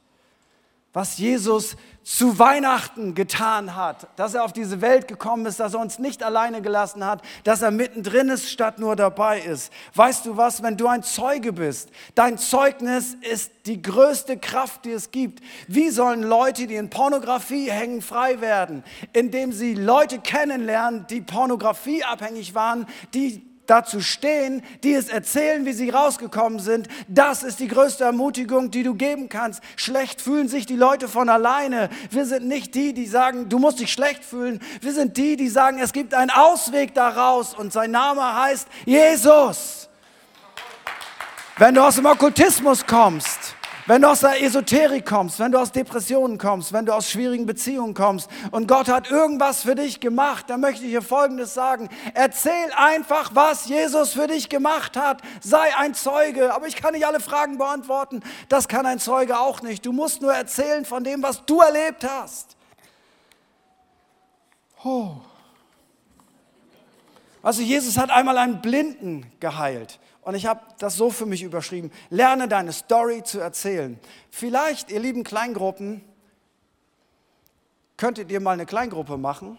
was 0.98 1.16
Jesus 1.16 1.76
zu 2.02 2.40
Weihnachten 2.40 3.14
getan 3.14 3.76
hat, 3.76 4.08
dass 4.16 4.34
er 4.34 4.42
auf 4.42 4.52
diese 4.52 4.80
Welt 4.80 5.06
gekommen 5.06 5.46
ist, 5.46 5.60
dass 5.60 5.74
er 5.74 5.80
uns 5.80 6.00
nicht 6.00 6.24
alleine 6.24 6.60
gelassen 6.60 7.04
hat, 7.04 7.22
dass 7.44 7.62
er 7.62 7.70
mittendrin 7.70 8.30
ist, 8.30 8.50
statt 8.50 8.80
nur 8.80 8.96
dabei 8.96 9.40
ist. 9.40 9.72
Weißt 9.94 10.26
du 10.26 10.36
was, 10.36 10.60
wenn 10.60 10.76
du 10.76 10.88
ein 10.88 11.04
Zeuge 11.04 11.52
bist, 11.52 11.90
dein 12.16 12.36
Zeugnis 12.36 13.14
ist 13.14 13.52
die 13.66 13.80
größte 13.80 14.38
Kraft, 14.38 14.86
die 14.86 14.90
es 14.90 15.12
gibt. 15.12 15.40
Wie 15.68 15.90
sollen 15.90 16.24
Leute, 16.24 16.66
die 16.66 16.74
in 16.74 16.90
Pornografie 16.90 17.70
hängen, 17.70 18.02
frei 18.02 18.40
werden? 18.40 18.82
Indem 19.12 19.52
sie 19.52 19.74
Leute 19.74 20.18
kennenlernen, 20.18 21.06
die 21.08 21.20
pornografieabhängig 21.20 22.56
waren, 22.56 22.86
die 23.14 23.47
dazu 23.68 24.00
stehen, 24.00 24.62
die 24.82 24.94
es 24.94 25.08
erzählen, 25.08 25.64
wie 25.64 25.72
sie 25.72 25.90
rausgekommen 25.90 26.58
sind. 26.58 26.88
Das 27.06 27.42
ist 27.44 27.60
die 27.60 27.68
größte 27.68 28.02
Ermutigung, 28.02 28.70
die 28.70 28.82
du 28.82 28.94
geben 28.94 29.28
kannst. 29.28 29.62
Schlecht 29.76 30.20
fühlen 30.20 30.48
sich 30.48 30.66
die 30.66 30.76
Leute 30.76 31.06
von 31.06 31.28
alleine. 31.28 31.90
Wir 32.10 32.26
sind 32.26 32.48
nicht 32.48 32.74
die, 32.74 32.92
die 32.94 33.06
sagen, 33.06 33.48
du 33.48 33.58
musst 33.58 33.78
dich 33.78 33.92
schlecht 33.92 34.24
fühlen. 34.24 34.60
Wir 34.80 34.92
sind 34.92 35.16
die, 35.16 35.36
die 35.36 35.48
sagen, 35.48 35.78
es 35.78 35.92
gibt 35.92 36.14
einen 36.14 36.30
Ausweg 36.30 36.94
daraus 36.94 37.54
und 37.54 37.72
sein 37.72 37.90
Name 37.90 38.34
heißt 38.42 38.66
Jesus. 38.84 39.88
Wenn 41.58 41.74
du 41.74 41.84
aus 41.84 41.96
dem 41.96 42.06
Okkultismus 42.06 42.86
kommst, 42.86 43.47
wenn 43.88 44.02
du 44.02 44.08
aus 44.10 44.20
der 44.20 44.42
Esoterik 44.42 45.06
kommst, 45.06 45.38
wenn 45.38 45.50
du 45.50 45.58
aus 45.58 45.72
Depressionen 45.72 46.36
kommst, 46.36 46.74
wenn 46.74 46.84
du 46.84 46.92
aus 46.92 47.10
schwierigen 47.10 47.46
Beziehungen 47.46 47.94
kommst 47.94 48.28
und 48.50 48.68
Gott 48.68 48.86
hat 48.86 49.10
irgendwas 49.10 49.62
für 49.62 49.74
dich 49.74 49.98
gemacht, 49.98 50.44
dann 50.48 50.60
möchte 50.60 50.84
ich 50.84 50.90
dir 50.90 51.00
Folgendes 51.00 51.54
sagen. 51.54 51.88
Erzähl 52.12 52.70
einfach, 52.76 53.30
was 53.32 53.66
Jesus 53.66 54.12
für 54.12 54.26
dich 54.26 54.50
gemacht 54.50 54.94
hat. 54.94 55.22
Sei 55.40 55.74
ein 55.78 55.94
Zeuge. 55.94 56.54
Aber 56.54 56.66
ich 56.66 56.76
kann 56.76 56.92
nicht 56.92 57.06
alle 57.06 57.18
Fragen 57.18 57.56
beantworten. 57.56 58.20
Das 58.50 58.68
kann 58.68 58.84
ein 58.84 58.98
Zeuge 58.98 59.38
auch 59.38 59.62
nicht. 59.62 59.86
Du 59.86 59.92
musst 59.92 60.20
nur 60.20 60.34
erzählen 60.34 60.84
von 60.84 61.02
dem, 61.02 61.22
was 61.22 61.46
du 61.46 61.60
erlebt 61.60 62.04
hast. 62.04 62.56
Oh. 64.84 65.12
Also 67.42 67.62
Jesus 67.62 67.96
hat 67.96 68.10
einmal 68.10 68.36
einen 68.36 68.60
Blinden 68.60 69.24
geheilt. 69.40 69.98
Und 70.28 70.34
ich 70.34 70.44
habe 70.44 70.60
das 70.78 70.94
so 70.94 71.08
für 71.08 71.24
mich 71.24 71.42
überschrieben. 71.42 71.90
Lerne 72.10 72.48
deine 72.48 72.74
Story 72.74 73.22
zu 73.24 73.40
erzählen. 73.40 73.98
Vielleicht, 74.30 74.90
ihr 74.90 75.00
lieben 75.00 75.24
Kleingruppen, 75.24 76.04
könntet 77.96 78.30
ihr 78.30 78.38
mal 78.38 78.50
eine 78.50 78.66
Kleingruppe 78.66 79.16
machen 79.16 79.56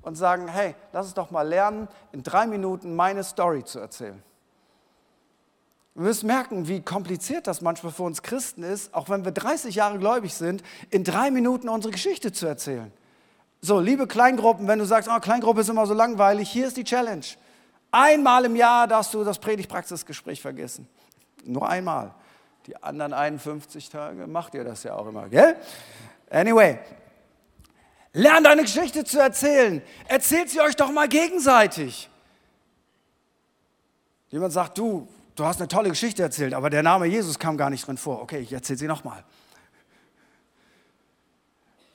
und 0.00 0.14
sagen, 0.14 0.48
hey, 0.48 0.74
lass 0.94 1.04
uns 1.04 1.14
doch 1.14 1.30
mal 1.30 1.46
lernen, 1.46 1.88
in 2.12 2.22
drei 2.22 2.46
Minuten 2.46 2.96
meine 2.96 3.22
Story 3.22 3.66
zu 3.66 3.80
erzählen. 3.80 4.22
Wir 5.94 6.04
müssen 6.04 6.26
merken, 6.26 6.68
wie 6.68 6.80
kompliziert 6.80 7.46
das 7.46 7.60
manchmal 7.60 7.92
für 7.92 8.04
uns 8.04 8.22
Christen 8.22 8.62
ist, 8.62 8.94
auch 8.94 9.10
wenn 9.10 9.26
wir 9.26 9.32
30 9.32 9.74
Jahre 9.74 9.98
gläubig 9.98 10.32
sind, 10.32 10.62
in 10.88 11.04
drei 11.04 11.30
Minuten 11.30 11.68
unsere 11.68 11.92
Geschichte 11.92 12.32
zu 12.32 12.46
erzählen. 12.46 12.90
So, 13.60 13.78
liebe 13.78 14.06
Kleingruppen, 14.06 14.68
wenn 14.68 14.78
du 14.78 14.86
sagst, 14.86 15.10
oh, 15.14 15.20
Kleingruppe 15.20 15.60
ist 15.60 15.68
immer 15.68 15.84
so 15.84 15.92
langweilig, 15.92 16.48
hier 16.50 16.66
ist 16.66 16.78
die 16.78 16.84
Challenge. 16.84 17.26
Einmal 17.90 18.44
im 18.44 18.56
Jahr 18.56 18.86
darfst 18.86 19.14
du 19.14 19.24
das 19.24 19.38
Predigtpraxisgespräch 19.38 20.40
vergessen. 20.40 20.88
Nur 21.44 21.68
einmal. 21.68 22.14
Die 22.66 22.76
anderen 22.82 23.14
51 23.14 23.88
Tage 23.88 24.26
macht 24.26 24.54
ihr 24.54 24.64
das 24.64 24.82
ja 24.82 24.94
auch 24.94 25.06
immer, 25.06 25.28
gell? 25.28 25.56
Anyway, 26.28 26.78
lern 28.12 28.44
deine 28.44 28.62
Geschichte 28.62 29.04
zu 29.04 29.18
erzählen. 29.18 29.80
Erzählt 30.06 30.50
sie 30.50 30.60
euch 30.60 30.76
doch 30.76 30.90
mal 30.90 31.08
gegenseitig. 31.08 32.10
Jemand 34.28 34.52
sagt, 34.52 34.76
du, 34.76 35.08
du 35.34 35.44
hast 35.44 35.60
eine 35.60 35.68
tolle 35.68 35.88
Geschichte 35.88 36.22
erzählt, 36.22 36.52
aber 36.52 36.68
der 36.68 36.82
Name 36.82 37.06
Jesus 37.06 37.38
kam 37.38 37.56
gar 37.56 37.70
nicht 37.70 37.86
drin 37.86 37.96
vor. 37.96 38.20
Okay, 38.20 38.40
ich 38.40 38.52
erzähle 38.52 38.78
sie 38.78 38.86
nochmal. 38.86 39.24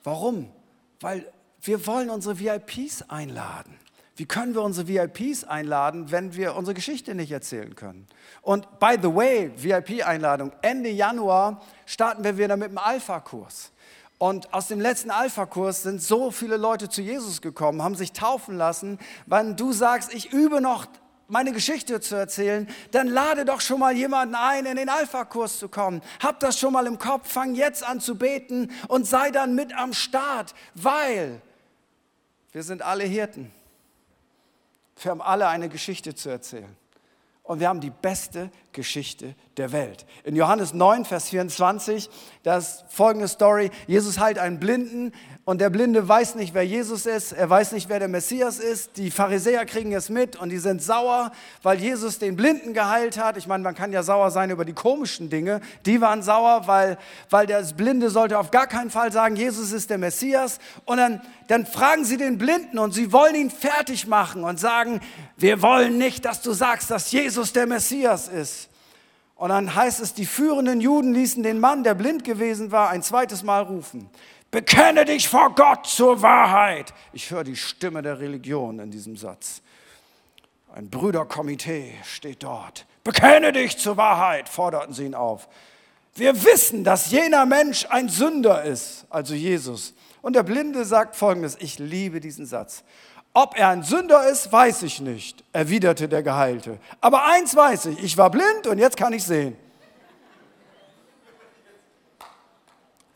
Warum? 0.03 0.51
Weil 0.99 1.31
wir 1.61 1.85
wollen 1.85 2.09
unsere 2.09 2.39
VIPs 2.39 3.03
einladen. 3.03 3.77
Wie 4.15 4.25
können 4.25 4.53
wir 4.53 4.61
unsere 4.61 4.87
VIPs 4.87 5.43
einladen, 5.43 6.11
wenn 6.11 6.35
wir 6.35 6.55
unsere 6.55 6.75
Geschichte 6.75 7.15
nicht 7.15 7.31
erzählen 7.31 7.75
können? 7.75 8.07
Und 8.43 8.79
by 8.79 8.95
the 9.01 9.13
way, 9.13 9.51
VIP-Einladung, 9.55 10.51
Ende 10.61 10.89
Januar 10.89 11.61
starten 11.87 12.23
wir 12.23 12.37
wieder 12.37 12.55
mit 12.55 12.69
dem 12.69 12.77
Alpha-Kurs. 12.77 13.71
Und 14.19 14.53
aus 14.53 14.67
dem 14.67 14.79
letzten 14.79 15.09
Alpha-Kurs 15.09 15.83
sind 15.83 16.01
so 16.01 16.29
viele 16.29 16.57
Leute 16.57 16.89
zu 16.89 17.01
Jesus 17.01 17.41
gekommen, 17.41 17.81
haben 17.81 17.95
sich 17.95 18.13
taufen 18.13 18.55
lassen. 18.55 18.99
Wenn 19.25 19.55
du 19.55 19.73
sagst, 19.73 20.13
ich 20.13 20.31
übe 20.31 20.61
noch 20.61 20.85
meine 21.27 21.51
Geschichte 21.51 21.99
zu 21.99 22.15
erzählen, 22.15 22.67
dann 22.91 23.07
lade 23.07 23.45
doch 23.45 23.61
schon 23.61 23.79
mal 23.79 23.95
jemanden 23.95 24.35
ein, 24.35 24.67
in 24.67 24.75
den 24.75 24.89
Alpha-Kurs 24.89 25.57
zu 25.57 25.69
kommen. 25.69 26.01
Hab 26.21 26.39
das 26.39 26.59
schon 26.59 26.73
mal 26.73 26.85
im 26.85 26.99
Kopf, 26.99 27.31
fang 27.31 27.55
jetzt 27.55 27.83
an 27.83 27.99
zu 27.99 28.15
beten 28.15 28.69
und 28.87 29.07
sei 29.07 29.31
dann 29.31 29.55
mit 29.55 29.75
am 29.75 29.93
Start, 29.93 30.53
weil 30.75 31.41
wir 32.51 32.61
sind 32.61 32.83
alle 32.83 33.05
Hirten. 33.05 33.51
Wir 35.01 35.11
haben 35.11 35.21
alle 35.21 35.47
eine 35.47 35.69
Geschichte 35.69 36.15
zu 36.15 36.29
erzählen. 36.29 36.75
Und 37.43 37.59
wir 37.59 37.67
haben 37.67 37.81
die 37.81 37.89
beste 37.89 38.49
Geschichte 38.73 39.35
der 39.57 39.71
Welt. 39.71 40.05
In 40.23 40.35
Johannes 40.35 40.73
9, 40.73 41.05
Vers 41.05 41.29
24, 41.29 42.09
das 42.43 42.83
folgende 42.89 43.27
Story. 43.27 43.71
Jesus 43.87 44.19
heilt 44.19 44.39
einen 44.39 44.59
Blinden 44.59 45.13
und 45.45 45.59
der 45.59 45.69
Blinde 45.69 46.07
weiß 46.07 46.35
nicht, 46.35 46.53
wer 46.53 46.65
Jesus 46.65 47.05
ist. 47.05 47.33
Er 47.33 47.49
weiß 47.49 47.73
nicht, 47.73 47.89
wer 47.89 47.99
der 47.99 48.07
Messias 48.07 48.59
ist. 48.59 48.95
Die 48.95 49.11
Pharisäer 49.11 49.65
kriegen 49.65 49.91
es 49.93 50.09
mit 50.09 50.37
und 50.37 50.49
die 50.49 50.57
sind 50.57 50.81
sauer, 50.81 51.33
weil 51.63 51.79
Jesus 51.79 52.17
den 52.17 52.37
Blinden 52.37 52.73
geheilt 52.73 53.17
hat. 53.17 53.35
Ich 53.35 53.45
meine, 53.45 53.61
man 53.61 53.75
kann 53.75 53.91
ja 53.91 54.03
sauer 54.03 54.31
sein 54.31 54.51
über 54.51 54.63
die 54.63 54.73
komischen 54.73 55.29
Dinge. 55.29 55.59
Die 55.85 55.99
waren 55.99 56.23
sauer, 56.23 56.63
weil, 56.67 56.97
weil 57.29 57.45
der 57.45 57.61
Blinde 57.61 58.09
sollte 58.09 58.39
auf 58.39 58.51
gar 58.51 58.67
keinen 58.67 58.89
Fall 58.89 59.11
sagen, 59.11 59.35
Jesus 59.35 59.73
ist 59.73 59.89
der 59.89 59.97
Messias. 59.97 60.59
Und 60.85 60.97
dann, 60.97 61.21
dann 61.49 61.65
fragen 61.65 62.05
sie 62.05 62.15
den 62.15 62.37
Blinden 62.37 62.79
und 62.79 62.93
sie 62.93 63.11
wollen 63.11 63.35
ihn 63.35 63.51
fertig 63.51 64.07
machen 64.07 64.45
und 64.45 64.61
sagen, 64.61 65.01
wir 65.35 65.61
wollen 65.61 65.97
nicht, 65.97 66.23
dass 66.23 66.41
du 66.41 66.53
sagst, 66.53 66.89
dass 66.89 67.11
Jesus 67.11 67.51
der 67.51 67.67
Messias 67.67 68.29
ist. 68.29 68.62
Und 69.35 69.49
dann 69.49 69.75
heißt 69.75 69.99
es, 69.99 70.13
die 70.13 70.25
führenden 70.25 70.79
Juden 70.79 71.13
ließen 71.13 71.43
den 71.43 71.59
Mann, 71.59 71.83
der 71.83 71.95
blind 71.95 72.23
gewesen 72.23 72.71
war, 72.71 72.89
ein 72.89 73.03
zweites 73.03 73.43
Mal 73.43 73.63
rufen. 73.63 74.09
Bekenne 74.51 75.05
dich 75.05 75.27
vor 75.27 75.55
Gott 75.55 75.87
zur 75.87 76.21
Wahrheit. 76.21 76.93
Ich 77.11 77.31
höre 77.31 77.43
die 77.43 77.55
Stimme 77.55 78.03
der 78.03 78.19
Religion 78.19 78.79
in 78.79 78.91
diesem 78.91 79.17
Satz. 79.17 79.61
Ein 80.75 80.89
Brüderkomitee 80.89 81.93
steht 82.03 82.43
dort. 82.43 82.85
Bekenne 83.03 83.51
dich 83.51 83.77
zur 83.77 83.97
Wahrheit, 83.97 84.47
forderten 84.47 84.93
sie 84.93 85.05
ihn 85.05 85.15
auf. 85.15 85.47
Wir 86.15 86.43
wissen, 86.45 86.83
dass 86.83 87.09
jener 87.09 87.45
Mensch 87.45 87.87
ein 87.89 88.09
Sünder 88.09 88.63
ist, 88.63 89.05
also 89.09 89.33
Jesus. 89.33 89.95
Und 90.21 90.35
der 90.35 90.43
Blinde 90.43 90.85
sagt 90.85 91.15
folgendes, 91.15 91.57
ich 91.59 91.79
liebe 91.79 92.19
diesen 92.19 92.45
Satz. 92.45 92.83
Ob 93.33 93.57
er 93.57 93.69
ein 93.69 93.81
Sünder 93.81 94.29
ist, 94.29 94.51
weiß 94.51 94.83
ich 94.83 95.01
nicht, 95.01 95.43
erwiderte 95.53 96.07
der 96.07 96.21
Geheilte. 96.21 96.77
Aber 97.01 97.25
eins 97.25 97.55
weiß 97.55 97.87
ich, 97.87 98.03
ich 98.03 98.17
war 98.17 98.29
blind 98.29 98.67
und 98.67 98.77
jetzt 98.77 98.95
kann 98.95 99.11
ich 99.11 99.23
sehen. 99.23 99.57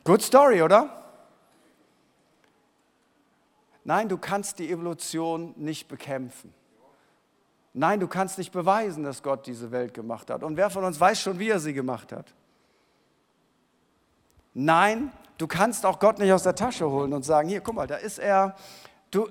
Good 0.03 0.23
story, 0.23 0.63
oder? 0.63 0.89
Nein, 3.83 4.09
du 4.09 4.17
kannst 4.17 4.57
die 4.59 4.71
Evolution 4.71 5.53
nicht 5.55 5.87
bekämpfen. 5.87 6.53
Nein, 7.73 7.99
du 7.99 8.07
kannst 8.07 8.39
nicht 8.39 8.51
beweisen, 8.51 9.03
dass 9.03 9.21
Gott 9.21 9.45
diese 9.45 9.71
Welt 9.71 9.93
gemacht 9.93 10.31
hat. 10.31 10.41
Und 10.41 10.57
wer 10.57 10.71
von 10.71 10.83
uns 10.83 10.99
weiß 10.99 11.21
schon, 11.21 11.37
wie 11.37 11.49
er 11.49 11.59
sie 11.59 11.73
gemacht 11.73 12.11
hat? 12.11 12.33
Nein, 14.55 15.11
du 15.37 15.45
kannst 15.45 15.85
auch 15.85 15.99
Gott 15.99 16.17
nicht 16.17 16.33
aus 16.33 16.41
der 16.41 16.55
Tasche 16.55 16.89
holen 16.89 17.13
und 17.13 17.23
sagen, 17.23 17.47
hier, 17.49 17.61
guck 17.61 17.75
mal, 17.75 17.85
da 17.85 17.97
ist 17.97 18.17
er. 18.17 18.55
Du 19.11 19.29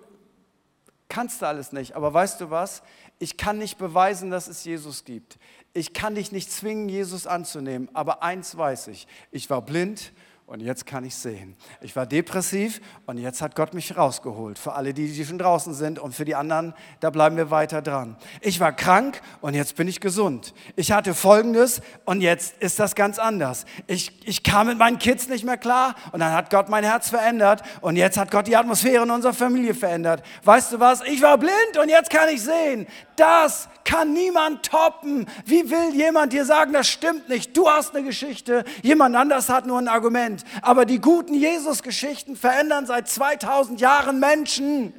kannst 1.08 1.42
du 1.42 1.46
alles 1.46 1.72
nicht. 1.72 1.94
Aber 1.94 2.12
weißt 2.12 2.40
du 2.40 2.50
was? 2.50 2.82
Ich 3.18 3.36
kann 3.36 3.58
nicht 3.58 3.78
beweisen, 3.78 4.30
dass 4.30 4.48
es 4.48 4.64
Jesus 4.64 5.04
gibt. 5.04 5.38
Ich 5.72 5.92
kann 5.92 6.14
dich 6.14 6.32
nicht 6.32 6.50
zwingen, 6.50 6.88
Jesus 6.88 7.26
anzunehmen. 7.26 7.88
Aber 7.94 8.22
eins 8.22 8.56
weiß 8.56 8.88
ich, 8.88 9.06
ich 9.30 9.48
war 9.50 9.62
blind 9.62 10.12
und 10.46 10.60
jetzt 10.60 10.86
kann 10.86 11.04
ich 11.04 11.16
sehen. 11.16 11.56
Ich 11.80 11.96
war 11.96 12.06
depressiv 12.06 12.80
und 13.06 13.18
jetzt 13.18 13.42
hat 13.42 13.56
Gott 13.56 13.74
mich 13.74 13.96
rausgeholt. 13.96 14.60
Für 14.60 14.74
alle, 14.74 14.94
die, 14.94 15.12
die 15.12 15.24
schon 15.24 15.38
draußen 15.38 15.74
sind 15.74 15.98
und 15.98 16.14
für 16.14 16.24
die 16.24 16.36
anderen, 16.36 16.72
da 17.00 17.10
bleiben 17.10 17.36
wir 17.36 17.50
weiter 17.50 17.82
dran. 17.82 18.16
Ich 18.40 18.60
war 18.60 18.72
krank 18.72 19.20
und 19.40 19.54
jetzt 19.54 19.74
bin 19.74 19.88
ich 19.88 20.00
gesund. 20.00 20.54
Ich 20.76 20.92
hatte 20.92 21.14
Folgendes 21.14 21.80
und 22.04 22.20
jetzt 22.20 22.58
ist 22.58 22.78
das 22.78 22.94
ganz 22.94 23.18
anders. 23.18 23.64
Ich, 23.88 24.24
ich 24.24 24.44
kam 24.44 24.68
mit 24.68 24.78
meinen 24.78 25.00
Kids 25.00 25.28
nicht 25.28 25.44
mehr 25.44 25.56
klar 25.56 25.96
und 26.12 26.20
dann 26.20 26.32
hat 26.32 26.50
Gott 26.50 26.68
mein 26.68 26.84
Herz 26.84 27.10
verändert 27.10 27.62
und 27.80 27.96
jetzt 27.96 28.16
hat 28.16 28.30
Gott 28.30 28.46
die 28.46 28.56
Atmosphäre 28.56 29.02
in 29.02 29.10
unserer 29.10 29.34
Familie 29.34 29.74
verändert. 29.74 30.22
Weißt 30.44 30.72
du 30.72 30.78
was? 30.78 31.02
Ich 31.02 31.22
war 31.22 31.38
blind 31.38 31.76
und 31.82 31.88
jetzt 31.88 32.08
kann 32.08 32.28
ich 32.28 32.40
sehen. 32.40 32.86
Das 33.16 33.68
kann 33.84 34.12
niemand 34.12 34.66
toppen. 34.66 35.26
Wie 35.44 35.70
will 35.70 35.94
jemand 35.94 36.32
dir 36.32 36.44
sagen, 36.44 36.72
das 36.72 36.88
stimmt 36.88 37.28
nicht? 37.28 37.56
Du 37.56 37.68
hast 37.68 37.94
eine 37.94 38.04
Geschichte, 38.04 38.64
jemand 38.82 39.16
anders 39.16 39.48
hat 39.48 39.66
nur 39.66 39.78
ein 39.78 39.88
Argument. 39.88 40.35
Aber 40.62 40.84
die 40.84 41.00
guten 41.00 41.34
Jesus-Geschichten 41.34 42.36
verändern 42.36 42.86
seit 42.86 43.08
2000 43.08 43.80
Jahren 43.80 44.20
Menschen. 44.20 44.92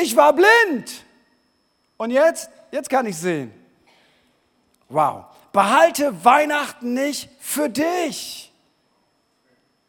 Ich 0.00 0.16
war 0.16 0.32
blind 0.32 1.04
und 1.96 2.10
jetzt, 2.10 2.50
jetzt 2.70 2.90
kann 2.90 3.06
ich 3.06 3.16
sehen. 3.16 3.52
Wow. 4.88 5.24
Behalte 5.52 6.24
Weihnachten 6.24 6.94
nicht 6.94 7.28
für 7.40 7.68
dich. 7.68 8.45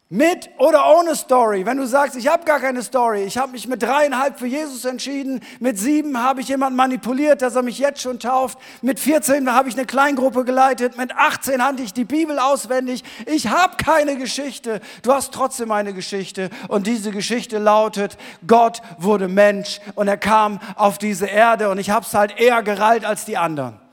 Mit 0.10 0.50
oder 0.58 0.98
ohne 0.98 1.17
Story. 1.17 1.65
Wenn 1.65 1.76
du 1.76 1.86
sagst, 1.86 2.15
ich 2.15 2.30
habe 2.30 2.46
gar 2.46 2.62
keine 2.62 2.82
Story, 2.82 3.24
ich 3.24 3.38
habe 3.38 3.52
mich 3.52 3.67
mit 3.67 3.84
dreieinhalb 3.84 4.39
für 4.39 4.48
Jesus 4.48 4.86
entschieden, 4.86 5.41
mit 5.60 5.78
sieben 5.78 6.24
habe 6.24 6.39
ich 6.39 6.48
jemanden 6.48 6.78
manipuliert, 6.78 7.41
dass 7.41 7.58
er 7.58 7.62
mich 7.62 7.78
jetzt 7.78 8.02
schon 8.02 8.17
tauft, 8.17 8.58
mit 8.82 9.02
14 9.02 9.52
habe 9.52 9.67
ich 9.67 9.76
eine 9.76 9.86
Kleingruppe 9.86 10.46
geleitet, 10.46 10.98
mit 10.98 11.13
18 11.13 11.62
hatte 11.62 11.84
ich 11.84 11.91
die 11.91 12.06
Bibel 12.06 12.39
auswendig. 12.39 13.04
Ich 13.26 13.50
habe 13.50 13.76
keine 13.76 14.15
Geschichte. 14.15 14.80
Du 15.02 15.12
hast 15.12 15.34
trotzdem 15.34 15.74
eine 15.74 15.93
Geschichte 15.93 16.52
und 16.70 16.88
diese 16.88 17.12
Geschichte 17.12 17.58
lautet, 17.58 18.17
Gott 18.48 18.82
wurde 19.00 19.28
Mensch 19.28 19.82
und 19.96 20.08
er 20.08 20.15
kam 20.15 20.62
auf 20.78 21.00
diese 21.00 21.26
Erde 21.26 21.70
und 21.70 21.80
ich 21.80 21.89
habe 21.89 22.06
es 22.06 22.13
halt 22.13 22.39
eher 22.39 22.63
gereilt 22.63 23.04
als 23.04 23.26
die 23.26 23.38
anderen. 23.38 23.87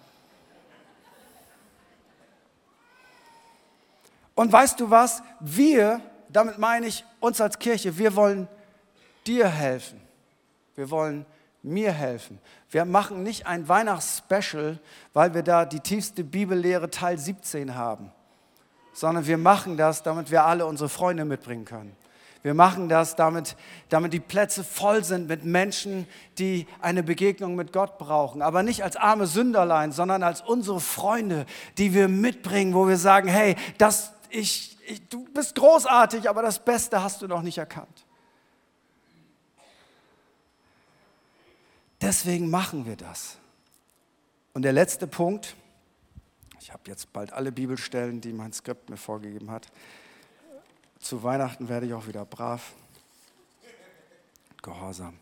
Und 4.35 4.53
weißt 4.53 4.81
du 4.81 4.91
was? 4.91 5.23
Wir, 5.41 6.01
damit 6.29 6.59
meine 6.59 6.87
ich 6.87 7.05
uns 7.21 7.41
als 7.41 7.59
Kirche, 7.59 7.97
wir 7.99 8.17
wollen 8.17 8.49
dir 9.27 9.49
helfen. 9.49 10.01
Wir 10.75 10.91
wollen 10.91 11.25
mir 11.63 11.93
helfen. 11.93 12.39
Wir 12.71 12.85
machen 12.85 13.23
nicht 13.23 13.47
ein 13.47 13.69
Weihnachtsspecial, 13.69 14.79
weil 15.13 15.35
wir 15.35 15.43
da 15.43 15.65
die 15.65 15.81
tiefste 15.81 16.25
Bibellehre 16.25 16.91
Teil 16.91 17.19
17 17.19 17.75
haben, 17.75 18.11
sondern 18.93 19.27
wir 19.27 19.39
machen 19.39 19.77
das, 19.77 20.03
damit 20.03 20.31
wir 20.31 20.45
alle 20.45 20.67
unsere 20.67 20.89
Freunde 20.89 21.25
mitbringen 21.25 21.65
können. 21.65 21.97
Wir 22.43 22.53
machen 22.53 22.91
das, 22.91 23.17
damit, 23.17 23.57
damit 23.89 24.13
die 24.13 24.21
Plätze 24.21 24.65
voll 24.65 25.03
sind 25.03 25.29
mit 25.29 25.47
Menschen, 25.47 26.07
die 26.37 26.67
eine 26.83 27.03
Begegnung 27.03 27.55
mit 27.55 27.73
Gott 27.73 27.97
brauchen. 27.97 28.43
Aber 28.43 28.63
nicht 28.63 28.85
als 28.85 28.97
arme 28.97 29.27
Sünderlein, 29.27 29.93
sondern 29.93 30.23
als 30.23 30.43
unsere 30.43 30.79
Freunde, 30.79 31.47
die 31.79 31.95
wir 31.95 32.09
mitbringen, 32.09 32.75
wo 32.75 32.87
wir 32.87 32.99
sagen, 32.99 33.29
hey, 33.29 33.57
das, 33.79 34.13
ich, 34.35 34.77
ich, 34.87 35.09
du 35.09 35.25
bist 35.25 35.55
großartig, 35.55 36.29
aber 36.29 36.43
das 36.43 36.63
Beste 36.63 37.03
hast 37.03 37.23
du 37.23 37.29
noch 37.29 37.43
nicht 37.43 37.59
erkannt. 37.59 38.05
Deswegen 42.01 42.51
machen 42.51 42.85
wir 42.85 42.97
das. 42.97 43.39
Und 44.53 44.63
der 44.63 44.73
letzte 44.73 45.07
Punkt, 45.07 45.57
ich 46.61 46.73
habe 46.73 46.83
jetzt 46.87 47.13
bald 47.13 47.33
alle 47.33 47.53
Bibelstellen, 47.53 48.21
die 48.21 48.33
mein 48.33 48.53
Skript 48.53 48.91
mir 48.91 48.97
vorgegeben 48.97 49.51
hat. 49.51 49.69
Zu 50.99 51.23
Weihnachten 51.23 51.69
werde 51.69 51.87
ich 51.87 51.95
auch 51.95 52.07
wieder 52.07 52.25
brav, 52.25 52.73
gehorsam. 54.63 55.19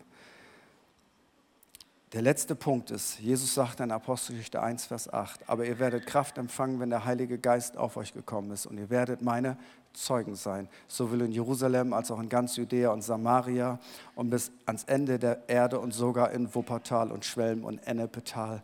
Der 2.13 2.21
letzte 2.21 2.53
Punkt 2.53 2.91
ist, 2.91 3.17
Jesus 3.17 3.55
sagt 3.55 3.79
in 3.79 3.89
Apostelgeschichte 3.89 4.61
1, 4.61 4.85
Vers 4.85 5.11
8, 5.11 5.49
aber 5.49 5.65
ihr 5.65 5.79
werdet 5.79 6.05
Kraft 6.05 6.37
empfangen, 6.37 6.79
wenn 6.79 6.91
der 6.91 7.05
Heilige 7.05 7.39
Geist 7.39 7.75
auf 7.75 7.97
euch 7.97 8.13
gekommen 8.13 8.51
ist 8.51 8.67
und 8.67 8.77
ihr 8.77 8.91
werdet 8.91 9.23
meine 9.23 9.57
Zeugen 9.93 10.35
sein, 10.35 10.69
sowohl 10.87 11.23
in 11.23 11.31
Jerusalem 11.31 11.91
als 11.91 12.11
auch 12.11 12.19
in 12.19 12.29
ganz 12.29 12.55
Judäa 12.55 12.91
und 12.91 13.01
Samaria 13.01 13.79
und 14.13 14.29
bis 14.29 14.51
ans 14.67 14.83
Ende 14.83 15.17
der 15.17 15.49
Erde 15.49 15.79
und 15.79 15.91
sogar 15.91 16.29
in 16.29 16.53
Wuppertal 16.53 17.11
und 17.11 17.25
Schwelm 17.25 17.65
und 17.65 17.79
Ennepetal 17.79 18.61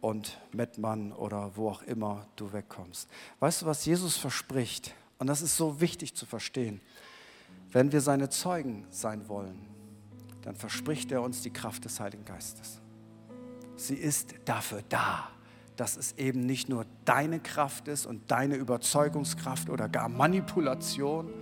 und 0.00 0.40
Mettmann 0.52 1.12
oder 1.12 1.50
wo 1.54 1.68
auch 1.68 1.82
immer 1.82 2.26
du 2.36 2.54
wegkommst. 2.54 3.06
Weißt 3.40 3.60
du, 3.60 3.66
was 3.66 3.84
Jesus 3.84 4.16
verspricht? 4.16 4.94
Und 5.18 5.26
das 5.26 5.42
ist 5.42 5.58
so 5.58 5.82
wichtig 5.82 6.16
zu 6.16 6.24
verstehen. 6.24 6.80
Wenn 7.70 7.92
wir 7.92 8.00
seine 8.00 8.30
Zeugen 8.30 8.86
sein 8.88 9.28
wollen, 9.28 9.72
dann 10.42 10.54
verspricht 10.54 11.12
er 11.12 11.22
uns 11.22 11.42
die 11.42 11.50
Kraft 11.50 11.84
des 11.84 12.00
Heiligen 12.00 12.24
Geistes. 12.24 12.80
Sie 13.76 13.94
ist 13.94 14.34
dafür 14.44 14.82
da, 14.88 15.28
dass 15.76 15.96
es 15.96 16.12
eben 16.18 16.44
nicht 16.44 16.68
nur 16.68 16.84
deine 17.04 17.40
Kraft 17.40 17.88
ist 17.88 18.06
und 18.06 18.30
deine 18.30 18.56
Überzeugungskraft 18.56 19.70
oder 19.70 19.88
gar 19.88 20.08
Manipulation, 20.08 21.32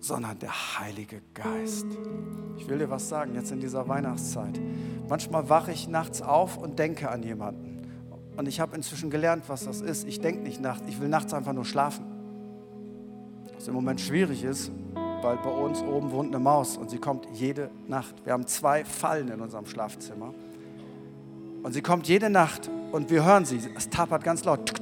sondern 0.00 0.38
der 0.38 0.78
Heilige 0.78 1.22
Geist. 1.32 1.86
Ich 2.58 2.68
will 2.68 2.78
dir 2.78 2.90
was 2.90 3.08
sagen, 3.08 3.34
jetzt 3.34 3.52
in 3.52 3.60
dieser 3.60 3.88
Weihnachtszeit. 3.88 4.60
Manchmal 5.08 5.48
wache 5.48 5.72
ich 5.72 5.88
nachts 5.88 6.20
auf 6.20 6.58
und 6.58 6.78
denke 6.78 7.10
an 7.10 7.22
jemanden. 7.22 7.82
Und 8.36 8.48
ich 8.48 8.60
habe 8.60 8.74
inzwischen 8.76 9.10
gelernt, 9.10 9.44
was 9.48 9.64
das 9.64 9.80
ist. 9.80 10.06
Ich 10.06 10.20
denke 10.20 10.42
nicht 10.42 10.60
nachts, 10.60 10.88
ich 10.88 11.00
will 11.00 11.08
nachts 11.08 11.32
einfach 11.34 11.52
nur 11.52 11.64
schlafen. 11.64 12.04
Was 13.54 13.68
im 13.68 13.74
Moment 13.74 14.00
schwierig 14.00 14.42
ist, 14.42 14.72
weil 15.22 15.36
bei 15.36 15.50
uns 15.50 15.80
oben 15.82 16.10
wohnt 16.10 16.34
eine 16.34 16.42
Maus 16.42 16.76
und 16.76 16.90
sie 16.90 16.98
kommt 16.98 17.26
jede 17.32 17.70
Nacht. 17.86 18.14
Wir 18.24 18.32
haben 18.32 18.46
zwei 18.46 18.84
Fallen 18.84 19.28
in 19.28 19.40
unserem 19.40 19.66
Schlafzimmer. 19.66 20.34
Und 21.62 21.72
sie 21.72 21.80
kommt 21.80 22.08
jede 22.08 22.28
Nacht 22.28 22.68
und 22.90 23.08
wir 23.08 23.24
hören 23.24 23.44
sie. 23.44 23.60
Es 23.76 23.88
tapert 23.88 24.24
ganz 24.24 24.44
laut. 24.44 24.72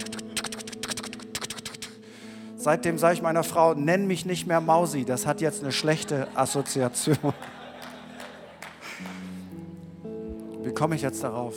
Seitdem 2.56 2.98
sage 2.98 3.14
ich 3.14 3.22
meiner 3.22 3.42
Frau, 3.42 3.74
nenn 3.74 4.06
mich 4.06 4.26
nicht 4.26 4.46
mehr 4.46 4.60
Mausi, 4.60 5.04
das 5.04 5.26
hat 5.26 5.40
jetzt 5.40 5.62
eine 5.62 5.72
schlechte 5.72 6.28
Assoziation. 6.34 7.16
Wie 10.62 10.72
komme 10.72 10.94
ich 10.94 11.02
jetzt 11.02 11.24
darauf? 11.24 11.54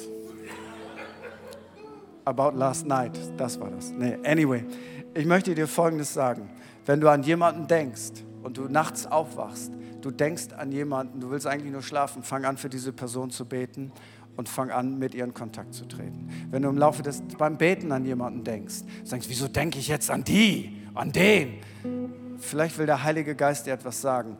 About 2.23 2.57
last 2.57 2.85
night, 2.87 3.19
das 3.35 3.59
war 3.59 3.69
das. 3.69 3.91
Nee, 3.91 4.17
anyway, 4.25 4.63
ich 5.13 5.25
möchte 5.25 5.53
dir 5.53 5.67
Folgendes 5.67 6.13
sagen. 6.13 6.49
Wenn 6.85 7.01
du 7.01 7.09
an 7.09 7.21
jemanden 7.23 7.67
denkst, 7.67 8.23
und 8.43 8.57
du 8.57 8.63
nachts 8.63 9.05
aufwachst, 9.05 9.71
du 10.01 10.11
denkst 10.11 10.53
an 10.57 10.71
jemanden, 10.71 11.19
du 11.19 11.31
willst 11.31 11.47
eigentlich 11.47 11.71
nur 11.71 11.81
schlafen, 11.81 12.23
fang 12.23 12.45
an 12.45 12.57
für 12.57 12.69
diese 12.69 12.93
Person 12.93 13.31
zu 13.31 13.45
beten 13.45 13.91
und 14.35 14.49
fang 14.49 14.71
an, 14.71 14.97
mit 14.97 15.13
ihr 15.13 15.23
in 15.23 15.33
Kontakt 15.33 15.73
zu 15.73 15.85
treten. 15.85 16.29
Wenn 16.49 16.63
du 16.63 16.69
im 16.69 16.77
Laufe 16.77 17.03
des, 17.03 17.21
beim 17.37 17.57
Beten 17.57 17.91
an 17.91 18.05
jemanden 18.05 18.43
denkst, 18.43 18.81
sagst, 19.03 19.29
wieso 19.29 19.47
denke 19.47 19.79
ich 19.79 19.87
jetzt 19.87 20.09
an 20.09 20.23
die, 20.23 20.81
an 20.93 21.11
den? 21.11 21.59
Vielleicht 22.37 22.77
will 22.77 22.85
der 22.85 23.03
Heilige 23.03 23.35
Geist 23.35 23.67
dir 23.67 23.73
etwas 23.73 24.01
sagen. 24.01 24.37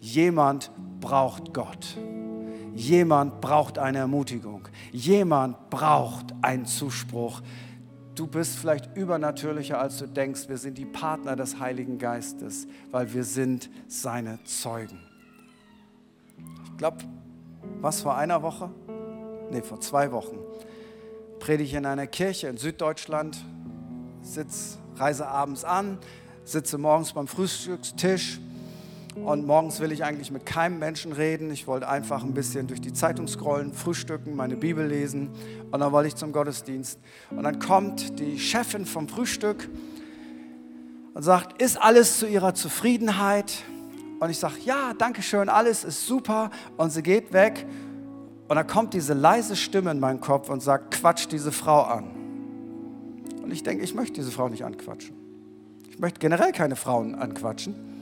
Jemand 0.00 0.70
braucht 1.00 1.54
Gott. 1.54 1.96
Jemand 2.74 3.40
braucht 3.40 3.78
eine 3.78 3.98
Ermutigung. 3.98 4.68
Jemand 4.90 5.70
braucht 5.70 6.34
einen 6.42 6.66
Zuspruch 6.66 7.40
du 8.14 8.26
bist 8.26 8.58
vielleicht 8.58 8.96
übernatürlicher, 8.96 9.78
als 9.80 9.98
du 9.98 10.06
denkst. 10.06 10.48
Wir 10.48 10.58
sind 10.58 10.78
die 10.78 10.84
Partner 10.84 11.36
des 11.36 11.58
Heiligen 11.58 11.98
Geistes, 11.98 12.66
weil 12.90 13.12
wir 13.12 13.24
sind 13.24 13.70
seine 13.88 14.42
Zeugen. 14.44 15.00
Ich 16.64 16.76
glaube, 16.76 16.98
was 17.80 18.02
vor 18.02 18.16
einer 18.16 18.42
Woche? 18.42 18.70
Nee, 19.50 19.62
vor 19.62 19.80
zwei 19.80 20.10
Wochen 20.12 20.38
predige 21.44 21.64
ich 21.68 21.74
in 21.74 21.84
einer 21.84 22.06
Kirche 22.06 22.48
in 22.48 22.56
Süddeutschland, 22.56 23.44
sitz, 24.22 24.78
reise 24.96 25.28
abends 25.28 25.62
an, 25.62 25.98
sitze 26.44 26.78
morgens 26.78 27.12
beim 27.12 27.26
Frühstückstisch 27.26 28.40
und 29.14 29.46
morgens 29.46 29.80
will 29.80 29.92
ich 29.92 30.04
eigentlich 30.04 30.30
mit 30.30 30.44
keinem 30.44 30.78
Menschen 30.78 31.12
reden. 31.12 31.50
Ich 31.50 31.66
wollte 31.66 31.88
einfach 31.88 32.24
ein 32.24 32.34
bisschen 32.34 32.66
durch 32.66 32.80
die 32.80 32.92
Zeitung 32.92 33.28
scrollen, 33.28 33.72
frühstücken, 33.72 34.34
meine 34.34 34.56
Bibel 34.56 34.86
lesen. 34.86 35.30
Und 35.70 35.80
dann 35.80 35.92
wollte 35.92 36.08
ich 36.08 36.16
zum 36.16 36.32
Gottesdienst. 36.32 36.98
Und 37.30 37.44
dann 37.44 37.58
kommt 37.58 38.18
die 38.18 38.38
Chefin 38.38 38.86
vom 38.86 39.08
Frühstück 39.08 39.68
und 41.14 41.22
sagt, 41.22 41.62
ist 41.62 41.80
alles 41.80 42.18
zu 42.18 42.26
ihrer 42.26 42.54
Zufriedenheit? 42.54 43.52
Und 44.18 44.30
ich 44.30 44.38
sage, 44.38 44.56
ja, 44.64 44.92
danke 44.98 45.22
schön, 45.22 45.48
alles 45.48 45.84
ist 45.84 46.06
super. 46.06 46.50
Und 46.76 46.90
sie 46.90 47.02
geht 47.02 47.32
weg. 47.32 47.64
Und 48.48 48.56
dann 48.56 48.66
kommt 48.66 48.94
diese 48.94 49.14
leise 49.14 49.54
Stimme 49.54 49.92
in 49.92 50.00
meinen 50.00 50.20
Kopf 50.20 50.50
und 50.50 50.60
sagt, 50.60 51.00
quatsch 51.00 51.28
diese 51.30 51.52
Frau 51.52 51.82
an. 51.82 52.10
Und 53.42 53.52
ich 53.52 53.62
denke, 53.62 53.84
ich 53.84 53.94
möchte 53.94 54.14
diese 54.14 54.32
Frau 54.32 54.48
nicht 54.48 54.64
anquatschen. 54.64 55.14
Ich 55.88 55.98
möchte 56.00 56.18
generell 56.18 56.50
keine 56.50 56.74
Frauen 56.74 57.14
anquatschen. 57.14 57.93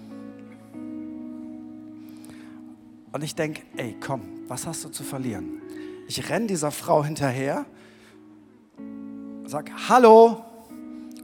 Und 3.13 3.23
ich 3.23 3.35
denke, 3.35 3.63
ey, 3.77 3.97
komm, 4.01 4.23
was 4.49 4.67
hast 4.67 4.85
du 4.85 4.89
zu 4.89 5.05
verlieren? 5.05 5.61
Ich 6.09 6.29
renne 6.31 6.47
dieser 6.47 6.71
Frau 6.71 7.05
hinterher, 7.05 7.67
sag 9.45 9.71
Hallo. 9.89 10.45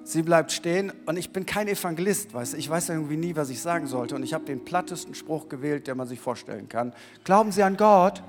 Sie 0.04 0.22
bleibt 0.22 0.52
stehen 0.52 0.90
und 1.04 1.18
ich 1.18 1.34
bin 1.34 1.44
kein 1.44 1.68
Evangelist, 1.68 2.32
weißt 2.32 2.54
du? 2.54 2.56
Ich 2.56 2.70
weiß 2.70 2.88
irgendwie 2.88 3.18
nie, 3.18 3.36
was 3.36 3.50
ich 3.50 3.60
sagen 3.60 3.86
sollte. 3.86 4.14
Und 4.14 4.22
ich 4.22 4.32
habe 4.32 4.44
den 4.46 4.64
plattesten 4.64 5.14
Spruch 5.14 5.50
gewählt, 5.50 5.86
den 5.86 5.98
man 5.98 6.08
sich 6.08 6.18
vorstellen 6.18 6.66
kann. 6.66 6.94
Glauben 7.24 7.52
Sie 7.52 7.62
an 7.62 7.76
Gott? 7.76 8.22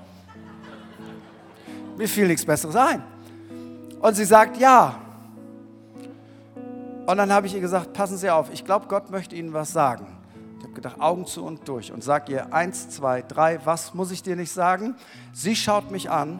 Mir 1.96 2.06
fiel 2.06 2.26
nichts 2.28 2.44
Besseres 2.44 2.76
ein. 2.76 3.02
Und 3.98 4.14
sie 4.14 4.26
sagt 4.26 4.58
ja. 4.58 5.00
Und 7.06 7.16
dann 7.16 7.32
habe 7.32 7.46
ich 7.46 7.54
ihr 7.54 7.60
gesagt, 7.60 7.94
passen 7.94 8.18
Sie 8.18 8.28
auf, 8.28 8.52
ich 8.52 8.64
glaube, 8.64 8.86
Gott 8.86 9.10
möchte 9.10 9.34
Ihnen 9.34 9.54
was 9.54 9.72
sagen. 9.72 10.06
Habe 10.70 10.82
gedacht, 10.82 11.00
Augen 11.00 11.26
zu 11.26 11.44
und 11.44 11.66
durch 11.66 11.90
und 11.90 12.04
sag 12.04 12.28
ihr 12.28 12.54
eins, 12.54 12.90
zwei, 12.90 13.22
drei, 13.22 13.58
was 13.64 13.92
muss 13.92 14.12
ich 14.12 14.22
dir 14.22 14.36
nicht 14.36 14.52
sagen? 14.52 14.94
Sie 15.32 15.56
schaut 15.56 15.90
mich 15.90 16.10
an, 16.10 16.38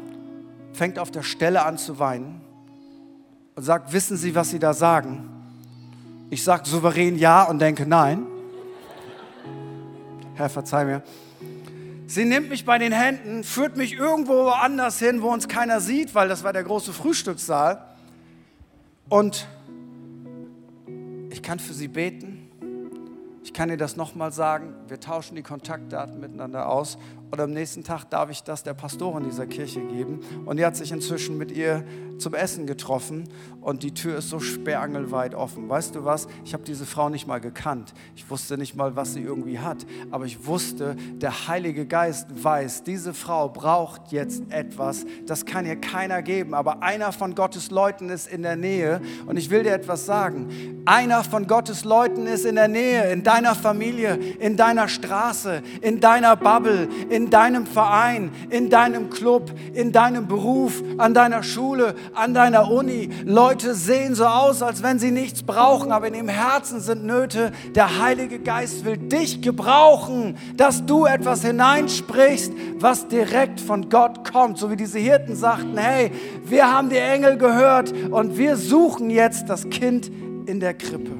fängt 0.72 1.00
auf 1.00 1.10
der 1.10 1.24
Stelle 1.24 1.64
an 1.64 1.78
zu 1.78 1.98
weinen 1.98 2.40
und 3.56 3.64
sagt, 3.64 3.92
wissen 3.92 4.16
Sie, 4.16 4.36
was 4.36 4.50
Sie 4.50 4.60
da 4.60 4.72
sagen? 4.72 5.28
Ich 6.30 6.44
sage 6.44 6.68
souverän 6.68 7.18
ja 7.18 7.42
und 7.42 7.58
denke 7.58 7.86
nein. 7.86 8.24
Herr, 10.36 10.48
verzeih 10.48 10.84
mir. 10.84 11.02
Sie 12.06 12.24
nimmt 12.24 12.50
mich 12.50 12.64
bei 12.64 12.78
den 12.78 12.92
Händen, 12.92 13.42
führt 13.42 13.76
mich 13.76 13.94
irgendwo 13.94 14.50
anders 14.50 15.00
hin, 15.00 15.22
wo 15.22 15.32
uns 15.32 15.48
keiner 15.48 15.80
sieht, 15.80 16.14
weil 16.14 16.28
das 16.28 16.44
war 16.44 16.52
der 16.52 16.62
große 16.62 16.92
Frühstückssaal. 16.92 17.84
Und 19.08 19.48
ich 21.30 21.42
kann 21.42 21.58
für 21.58 21.74
sie 21.74 21.88
beten. 21.88 22.39
Ich 23.42 23.52
kann 23.52 23.70
ihr 23.70 23.76
das 23.76 23.96
nochmal 23.96 24.32
sagen. 24.32 24.74
Wir 24.88 25.00
tauschen 25.00 25.34
die 25.34 25.42
Kontaktdaten 25.42 26.20
miteinander 26.20 26.68
aus 26.68 26.98
und 27.30 27.40
am 27.40 27.52
nächsten 27.52 27.84
Tag 27.84 28.04
darf 28.10 28.30
ich 28.30 28.42
das 28.42 28.62
der 28.62 28.74
Pastorin 28.74 29.24
dieser 29.24 29.46
Kirche 29.46 29.80
geben. 29.80 30.20
Und 30.46 30.56
die 30.56 30.66
hat 30.66 30.76
sich 30.76 30.90
inzwischen 30.90 31.38
mit 31.38 31.52
ihr 31.52 31.84
zum 32.18 32.34
Essen 32.34 32.66
getroffen 32.66 33.28
und 33.60 33.82
die 33.82 33.92
Tür 33.92 34.18
ist 34.18 34.28
so 34.28 34.40
sperrangelweit 34.40 35.34
offen. 35.34 35.68
Weißt 35.68 35.94
du 35.94 36.04
was? 36.04 36.28
Ich 36.44 36.52
habe 36.52 36.64
diese 36.64 36.86
Frau 36.86 37.08
nicht 37.08 37.26
mal 37.26 37.40
gekannt. 37.40 37.94
Ich 38.14 38.30
wusste 38.30 38.58
nicht 38.58 38.76
mal, 38.76 38.96
was 38.96 39.14
sie 39.14 39.22
irgendwie 39.22 39.58
hat. 39.58 39.86
Aber 40.10 40.24
ich 40.26 40.46
wusste, 40.46 40.96
der 41.14 41.48
Heilige 41.48 41.86
Geist 41.86 42.26
weiß, 42.42 42.82
diese 42.84 43.14
Frau 43.14 43.48
braucht 43.48 44.12
jetzt 44.12 44.42
etwas. 44.50 45.06
Das 45.26 45.46
kann 45.46 45.66
ihr 45.66 45.76
keiner 45.76 46.22
geben. 46.22 46.54
Aber 46.54 46.82
einer 46.82 47.12
von 47.12 47.34
Gottes 47.34 47.70
Leuten 47.70 48.10
ist 48.10 48.28
in 48.28 48.42
der 48.42 48.56
Nähe. 48.56 49.00
Und 49.26 49.36
ich 49.36 49.50
will 49.50 49.62
dir 49.62 49.72
etwas 49.72 50.06
sagen. 50.06 50.82
Einer 50.84 51.24
von 51.24 51.46
Gottes 51.46 51.84
Leuten 51.84 52.26
ist 52.26 52.44
in 52.44 52.54
der 52.54 52.68
Nähe, 52.68 53.10
in 53.12 53.22
deiner 53.22 53.54
Familie, 53.54 54.14
in 54.38 54.56
deiner 54.56 54.88
Straße, 54.88 55.62
in 55.80 56.00
deiner 56.00 56.36
Bubble, 56.36 56.88
in 57.08 57.19
in 57.20 57.28
deinem 57.28 57.66
Verein, 57.66 58.30
in 58.48 58.70
deinem 58.70 59.10
Club, 59.10 59.52
in 59.74 59.92
deinem 59.92 60.26
Beruf, 60.26 60.82
an 60.96 61.12
deiner 61.12 61.42
Schule, 61.42 61.94
an 62.14 62.32
deiner 62.32 62.70
Uni. 62.70 63.10
Leute 63.26 63.74
sehen 63.74 64.14
so 64.14 64.24
aus, 64.24 64.62
als 64.62 64.82
wenn 64.82 64.98
sie 64.98 65.10
nichts 65.10 65.42
brauchen, 65.42 65.92
aber 65.92 66.08
in 66.08 66.14
ihrem 66.14 66.30
Herzen 66.30 66.80
sind 66.80 67.04
Nöte. 67.04 67.52
Der 67.74 68.00
Heilige 68.00 68.38
Geist 68.38 68.86
will 68.86 68.96
dich 68.96 69.42
gebrauchen, 69.42 70.38
dass 70.56 70.86
du 70.86 71.04
etwas 71.04 71.44
hineinsprichst, 71.44 72.54
was 72.78 73.06
direkt 73.08 73.60
von 73.60 73.90
Gott 73.90 74.32
kommt. 74.32 74.56
So 74.56 74.70
wie 74.70 74.76
diese 74.76 74.98
Hirten 74.98 75.36
sagten, 75.36 75.76
hey, 75.76 76.10
wir 76.46 76.72
haben 76.72 76.88
die 76.88 76.96
Engel 76.96 77.36
gehört 77.36 77.92
und 77.92 78.38
wir 78.38 78.56
suchen 78.56 79.10
jetzt 79.10 79.50
das 79.50 79.68
Kind 79.68 80.10
in 80.46 80.58
der 80.58 80.72
Krippe. 80.72 81.10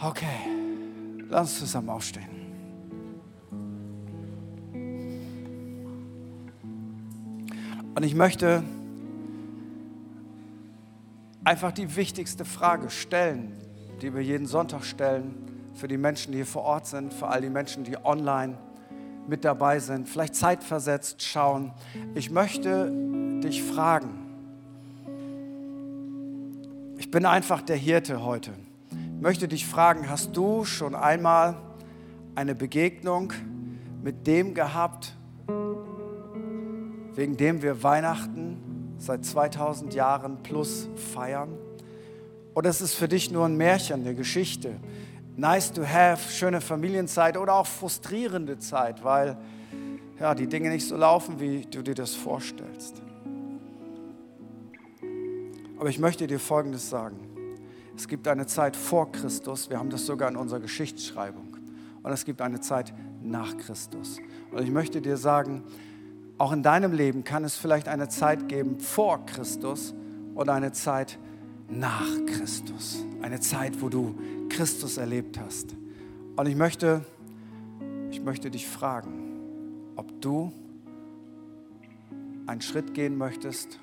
Okay, 0.00 0.26
lass 1.28 1.50
uns 1.50 1.58
zusammen 1.58 1.88
aufstehen. 1.88 2.35
Und 7.96 8.02
ich 8.02 8.14
möchte 8.14 8.62
einfach 11.44 11.72
die 11.72 11.96
wichtigste 11.96 12.44
Frage 12.44 12.90
stellen, 12.90 13.56
die 14.02 14.12
wir 14.12 14.22
jeden 14.22 14.46
Sonntag 14.46 14.84
stellen, 14.84 15.34
für 15.72 15.88
die 15.88 15.96
Menschen, 15.96 16.32
die 16.32 16.38
hier 16.38 16.46
vor 16.46 16.64
Ort 16.64 16.86
sind, 16.86 17.14
für 17.14 17.28
all 17.28 17.40
die 17.40 17.48
Menschen, 17.48 17.84
die 17.84 17.96
online 18.04 18.58
mit 19.26 19.46
dabei 19.46 19.78
sind, 19.78 20.10
vielleicht 20.10 20.34
zeitversetzt 20.34 21.22
schauen. 21.22 21.72
Ich 22.14 22.30
möchte 22.30 22.92
dich 23.42 23.62
fragen. 23.62 24.10
Ich 26.98 27.10
bin 27.10 27.24
einfach 27.24 27.62
der 27.62 27.76
Hirte 27.76 28.22
heute. 28.22 28.50
Ich 28.90 29.22
möchte 29.22 29.48
dich 29.48 29.66
fragen, 29.66 30.10
hast 30.10 30.36
du 30.36 30.66
schon 30.66 30.94
einmal 30.94 31.56
eine 32.34 32.54
Begegnung 32.54 33.32
mit 34.02 34.26
dem 34.26 34.52
gehabt, 34.52 35.16
wegen 37.16 37.36
dem 37.36 37.62
wir 37.62 37.82
Weihnachten 37.82 38.94
seit 38.98 39.24
2000 39.24 39.94
Jahren 39.94 40.42
plus 40.42 40.88
feiern? 41.14 41.48
Oder 42.54 42.70
ist 42.70 42.80
es 42.80 42.94
für 42.94 43.08
dich 43.08 43.30
nur 43.30 43.46
ein 43.46 43.56
Märchen, 43.56 44.02
eine 44.02 44.14
Geschichte? 44.14 44.76
Nice 45.36 45.72
to 45.72 45.82
have, 45.84 46.30
schöne 46.30 46.60
Familienzeit 46.60 47.36
oder 47.36 47.54
auch 47.54 47.66
frustrierende 47.66 48.58
Zeit, 48.58 49.02
weil 49.02 49.36
ja, 50.18 50.34
die 50.34 50.46
Dinge 50.46 50.70
nicht 50.70 50.86
so 50.86 50.96
laufen, 50.96 51.40
wie 51.40 51.66
du 51.66 51.82
dir 51.82 51.94
das 51.94 52.14
vorstellst. 52.14 53.02
Aber 55.78 55.90
ich 55.90 55.98
möchte 55.98 56.26
dir 56.26 56.40
Folgendes 56.40 56.88
sagen. 56.88 57.18
Es 57.94 58.08
gibt 58.08 58.28
eine 58.28 58.46
Zeit 58.46 58.76
vor 58.76 59.10
Christus, 59.12 59.70
wir 59.70 59.78
haben 59.78 59.90
das 59.90 60.04
sogar 60.04 60.28
in 60.28 60.36
unserer 60.36 60.60
Geschichtsschreibung. 60.60 61.56
Und 62.02 62.12
es 62.12 62.24
gibt 62.24 62.40
eine 62.40 62.60
Zeit 62.60 62.94
nach 63.22 63.56
Christus. 63.56 64.18
Und 64.52 64.62
ich 64.62 64.70
möchte 64.70 65.00
dir 65.00 65.16
sagen, 65.16 65.64
auch 66.38 66.52
in 66.52 66.62
deinem 66.62 66.92
Leben 66.92 67.24
kann 67.24 67.44
es 67.44 67.56
vielleicht 67.56 67.88
eine 67.88 68.08
Zeit 68.08 68.48
geben 68.48 68.78
vor 68.78 69.24
Christus 69.26 69.94
oder 70.34 70.54
eine 70.54 70.72
Zeit 70.72 71.18
nach 71.68 72.06
Christus. 72.26 73.04
Eine 73.22 73.40
Zeit, 73.40 73.80
wo 73.80 73.88
du 73.88 74.14
Christus 74.48 74.98
erlebt 74.98 75.40
hast. 75.40 75.74
Und 76.36 76.46
ich 76.46 76.56
möchte, 76.56 77.04
ich 78.10 78.20
möchte 78.20 78.50
dich 78.50 78.66
fragen, 78.66 79.94
ob 79.96 80.20
du 80.20 80.52
einen 82.46 82.60
Schritt 82.60 82.94
gehen 82.94 83.16
möchtest 83.16 83.80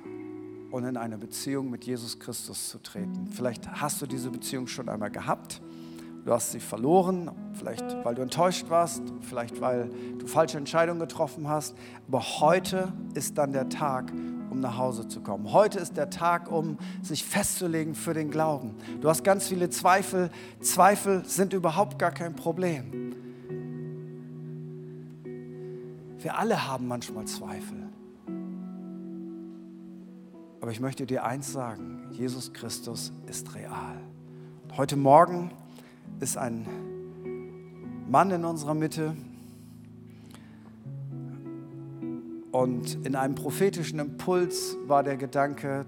und 0.72 0.86
in 0.86 0.96
eine 0.96 1.18
Beziehung 1.18 1.70
mit 1.70 1.86
Jesus 1.86 2.20
Christus 2.20 2.70
zu 2.70 2.78
treten. 2.78 3.28
Vielleicht 3.32 3.70
hast 3.82 4.02
du 4.02 4.06
diese 4.06 4.30
Beziehung 4.30 4.68
schon 4.68 4.90
einmal 4.90 5.12
gehabt 5.12 5.62
Du 6.26 6.32
hast 6.32 6.52
sie 6.52 6.62
verloren, 6.62 7.32
vielleicht 7.54 7.84
weil 8.06 8.16
du 8.16 8.22
enttäuscht 8.22 8.70
warst, 8.70 9.04
vielleicht 9.22 9.60
weil 9.60 9.90
du 10.20 10.26
falsche 10.26 10.58
Entscheidungen 10.58 11.00
getroffen 11.00 11.50
hast. 11.50 11.76
Aber 12.08 12.22
heute 12.40 12.94
ist 13.14 13.38
dann 13.38 13.52
der 13.52 13.68
Tag, 13.68 14.14
um 14.50 14.62
nach 14.62 14.78
Hause 14.78 15.08
zu 15.08 15.20
kommen. 15.20 15.52
Heute 15.52 15.80
ist 15.80 15.98
der 15.98 16.10
Tag, 16.10 16.50
um 16.50 16.78
sich 17.02 17.26
festzulegen 17.26 17.94
für 17.94 18.14
den 18.14 18.32
Glauben. 18.32 18.76
Du 19.02 19.10
hast 19.10 19.26
ganz 19.26 19.50
viele 19.50 19.70
Zweifel. 19.70 20.30
Zweifel 20.62 21.26
sind 21.26 21.52
überhaupt 21.52 22.00
gar 22.00 22.12
kein 22.12 22.36
Problem. 22.36 23.14
Wir 26.20 26.38
alle 26.38 26.70
haben 26.70 26.88
manchmal 26.88 27.26
Zweifel. 27.26 27.90
Aber 30.62 30.72
ich 30.72 30.80
möchte 30.80 31.06
dir 31.06 31.26
eins 31.26 31.52
sagen, 31.52 32.08
Jesus 32.12 32.54
Christus 32.54 33.12
ist 33.28 33.54
real. 33.56 34.00
heute 34.78 34.96
Morgen 34.96 35.52
ist 36.24 36.38
ein 36.38 36.66
Mann 38.10 38.32
in 38.32 38.46
unserer 38.46 38.74
Mitte 38.74 39.14
und 42.54 43.06
in 43.06 43.18
einem 43.18 43.36
prophetischen 43.36 44.00
Impuls 44.00 44.78
war 44.88 45.04
der 45.04 45.18
Gedanke, 45.18 45.86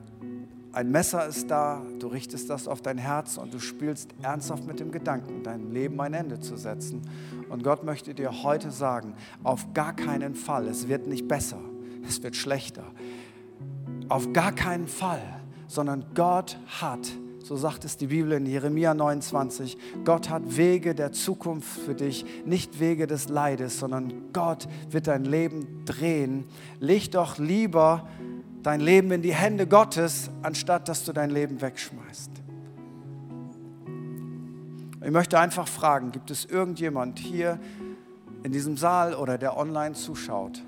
ein 0.73 0.91
Messer 0.91 1.25
ist 1.25 1.49
da, 1.49 1.81
du 1.99 2.07
richtest 2.07 2.49
das 2.49 2.67
auf 2.67 2.81
dein 2.81 2.97
Herz 2.97 3.37
und 3.37 3.53
du 3.53 3.59
spielst 3.59 4.13
ernsthaft 4.21 4.67
mit 4.67 4.81
dem 4.81 4.91
Gedanken, 4.91 5.41
deinem 5.41 5.71
Leben 5.71 6.01
ein 6.01 6.13
Ende 6.13 6.41
zu 6.41 6.57
setzen. 6.57 7.03
Und 7.47 7.63
Gott 7.63 7.85
möchte 7.85 8.13
dir 8.13 8.43
heute 8.43 8.71
sagen, 8.71 9.13
auf 9.41 9.73
gar 9.73 9.95
keinen 9.95 10.35
Fall, 10.35 10.67
es 10.67 10.89
wird 10.89 11.07
nicht 11.07 11.29
besser, 11.29 11.61
es 12.05 12.21
wird 12.23 12.35
schlechter. 12.35 12.83
Auf 14.09 14.33
gar 14.33 14.51
keinen 14.51 14.89
Fall, 14.89 15.21
sondern 15.69 16.03
Gott 16.13 16.57
hat 16.81 17.09
so 17.45 17.55
sagt 17.55 17.85
es 17.85 17.95
die 17.95 18.07
Bibel 18.07 18.31
in 18.31 18.47
Jeremia 18.47 18.95
29. 18.95 19.77
Gott 20.03 20.31
hat 20.31 20.57
Wege 20.57 20.95
der 20.95 21.11
Zukunft 21.11 21.79
für 21.79 21.93
dich, 21.93 22.25
nicht 22.43 22.79
Wege 22.79 23.05
des 23.05 23.29
Leides, 23.29 23.77
sondern 23.77 24.33
Gott 24.33 24.67
wird 24.89 25.05
dein 25.05 25.25
Leben 25.25 25.85
drehen. 25.85 26.45
Leg 26.79 27.11
doch 27.11 27.37
lieber 27.37 28.07
dein 28.63 28.79
Leben 28.79 29.11
in 29.11 29.21
die 29.21 29.35
Hände 29.35 29.67
Gottes, 29.67 30.31
anstatt 30.41 30.89
dass 30.89 31.05
du 31.05 31.13
dein 31.13 31.29
Leben 31.29 31.61
wegschmeißt. 31.61 32.31
Ich 35.03 35.11
möchte 35.11 35.37
einfach 35.39 35.67
fragen, 35.67 36.11
gibt 36.11 36.31
es 36.31 36.45
irgendjemand 36.45 37.19
hier 37.19 37.59
in 38.41 38.53
diesem 38.53 38.75
Saal 38.75 39.13
oder 39.13 39.37
der 39.37 39.55
online 39.55 39.93
zuschaut, 39.93 40.63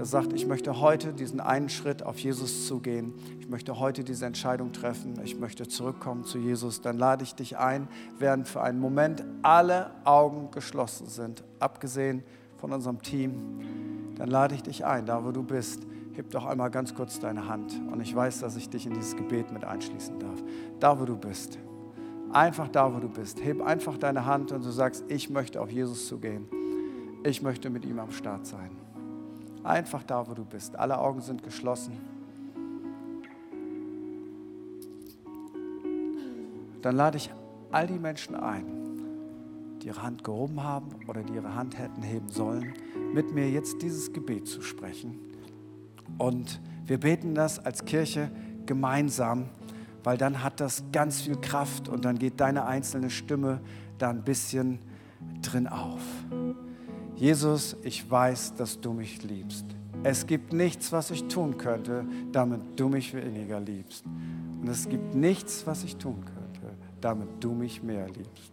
der 0.00 0.06
sagt, 0.06 0.32
ich 0.32 0.46
möchte 0.46 0.80
heute 0.80 1.12
diesen 1.12 1.40
einen 1.40 1.68
Schritt 1.68 2.02
auf 2.04 2.18
Jesus 2.18 2.66
zugehen. 2.66 3.12
Ich 3.38 3.50
möchte 3.50 3.78
heute 3.78 4.02
diese 4.02 4.24
Entscheidung 4.24 4.72
treffen. 4.72 5.20
Ich 5.22 5.38
möchte 5.38 5.68
zurückkommen 5.68 6.24
zu 6.24 6.38
Jesus. 6.38 6.80
Dann 6.80 6.96
lade 6.96 7.22
ich 7.22 7.34
dich 7.34 7.58
ein, 7.58 7.86
während 8.18 8.48
für 8.48 8.62
einen 8.62 8.80
Moment 8.80 9.22
alle 9.42 9.90
Augen 10.04 10.50
geschlossen 10.52 11.06
sind, 11.06 11.44
abgesehen 11.58 12.22
von 12.56 12.72
unserem 12.72 13.02
Team. 13.02 14.14
Dann 14.16 14.30
lade 14.30 14.54
ich 14.54 14.62
dich 14.62 14.86
ein, 14.86 15.04
da 15.04 15.22
wo 15.22 15.32
du 15.32 15.42
bist, 15.42 15.82
heb 16.14 16.30
doch 16.30 16.46
einmal 16.46 16.70
ganz 16.70 16.94
kurz 16.94 17.20
deine 17.20 17.46
Hand 17.46 17.78
und 17.92 18.00
ich 18.00 18.16
weiß, 18.16 18.40
dass 18.40 18.56
ich 18.56 18.70
dich 18.70 18.86
in 18.86 18.94
dieses 18.94 19.18
Gebet 19.18 19.52
mit 19.52 19.66
einschließen 19.66 20.18
darf. 20.18 20.42
Da, 20.78 20.98
wo 20.98 21.04
du 21.04 21.18
bist. 21.18 21.58
Einfach 22.32 22.68
da, 22.68 22.94
wo 22.94 23.00
du 23.00 23.10
bist. 23.10 23.44
Heb 23.44 23.60
einfach 23.60 23.98
deine 23.98 24.24
Hand 24.24 24.50
und 24.50 24.64
du 24.64 24.70
sagst, 24.70 25.04
ich 25.08 25.28
möchte 25.28 25.60
auf 25.60 25.70
Jesus 25.70 26.08
zugehen. 26.08 26.48
Ich 27.22 27.42
möchte 27.42 27.68
mit 27.68 27.84
ihm 27.84 27.98
am 27.98 28.12
Start 28.12 28.46
sein. 28.46 28.79
Einfach 29.62 30.02
da, 30.02 30.26
wo 30.28 30.34
du 30.34 30.44
bist. 30.44 30.76
Alle 30.76 30.98
Augen 30.98 31.20
sind 31.20 31.42
geschlossen. 31.42 31.98
Dann 36.82 36.96
lade 36.96 37.18
ich 37.18 37.30
all 37.70 37.86
die 37.86 37.98
Menschen 37.98 38.34
ein, 38.34 38.64
die 39.82 39.88
ihre 39.88 40.02
Hand 40.02 40.24
gehoben 40.24 40.62
haben 40.62 40.88
oder 41.08 41.22
die 41.22 41.34
ihre 41.34 41.54
Hand 41.54 41.78
hätten 41.78 42.02
heben 42.02 42.28
sollen, 42.28 42.72
mit 43.12 43.32
mir 43.34 43.50
jetzt 43.50 43.82
dieses 43.82 44.12
Gebet 44.12 44.48
zu 44.48 44.62
sprechen. 44.62 45.18
Und 46.16 46.60
wir 46.86 46.98
beten 46.98 47.34
das 47.34 47.58
als 47.58 47.84
Kirche 47.84 48.30
gemeinsam, 48.66 49.50
weil 50.02 50.16
dann 50.16 50.42
hat 50.42 50.60
das 50.60 50.84
ganz 50.92 51.20
viel 51.20 51.36
Kraft 51.36 51.88
und 51.88 52.04
dann 52.04 52.18
geht 52.18 52.40
deine 52.40 52.64
einzelne 52.64 53.10
Stimme 53.10 53.60
da 53.98 54.10
ein 54.10 54.24
bisschen 54.24 54.78
drin 55.42 55.66
auf. 55.68 56.00
Jesus, 57.20 57.76
ich 57.82 58.10
weiß, 58.10 58.54
dass 58.54 58.80
du 58.80 58.94
mich 58.94 59.22
liebst. 59.22 59.66
Es 60.02 60.26
gibt 60.26 60.54
nichts, 60.54 60.90
was 60.90 61.10
ich 61.10 61.24
tun 61.24 61.58
könnte, 61.58 62.06
damit 62.32 62.62
du 62.80 62.88
mich 62.88 63.12
weniger 63.12 63.60
liebst. 63.60 64.06
Und 64.06 64.66
es 64.66 64.88
gibt 64.88 65.14
nichts, 65.14 65.66
was 65.66 65.84
ich 65.84 65.96
tun 65.96 66.24
könnte, 66.24 66.74
damit 67.02 67.28
du 67.40 67.52
mich 67.52 67.82
mehr 67.82 68.06
liebst. 68.06 68.50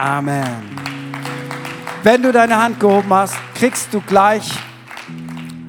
Amen. 0.00 0.62
Wenn 2.02 2.22
du 2.22 2.32
deine 2.32 2.56
Hand 2.56 2.80
gehoben 2.80 3.12
hast, 3.12 3.34
kriegst 3.54 3.92
du 3.92 4.00
gleich 4.00 4.50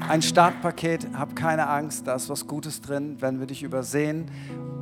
ein 0.08 0.22
Startpaket. 0.22 1.06
Hab 1.14 1.36
keine 1.36 1.68
Angst, 1.68 2.08
da 2.08 2.16
ist 2.16 2.30
was 2.30 2.48
Gutes 2.48 2.80
drin. 2.80 3.18
Wenn 3.20 3.42
wir 3.42 3.48
dich 3.48 3.62
übersehen 3.62 4.32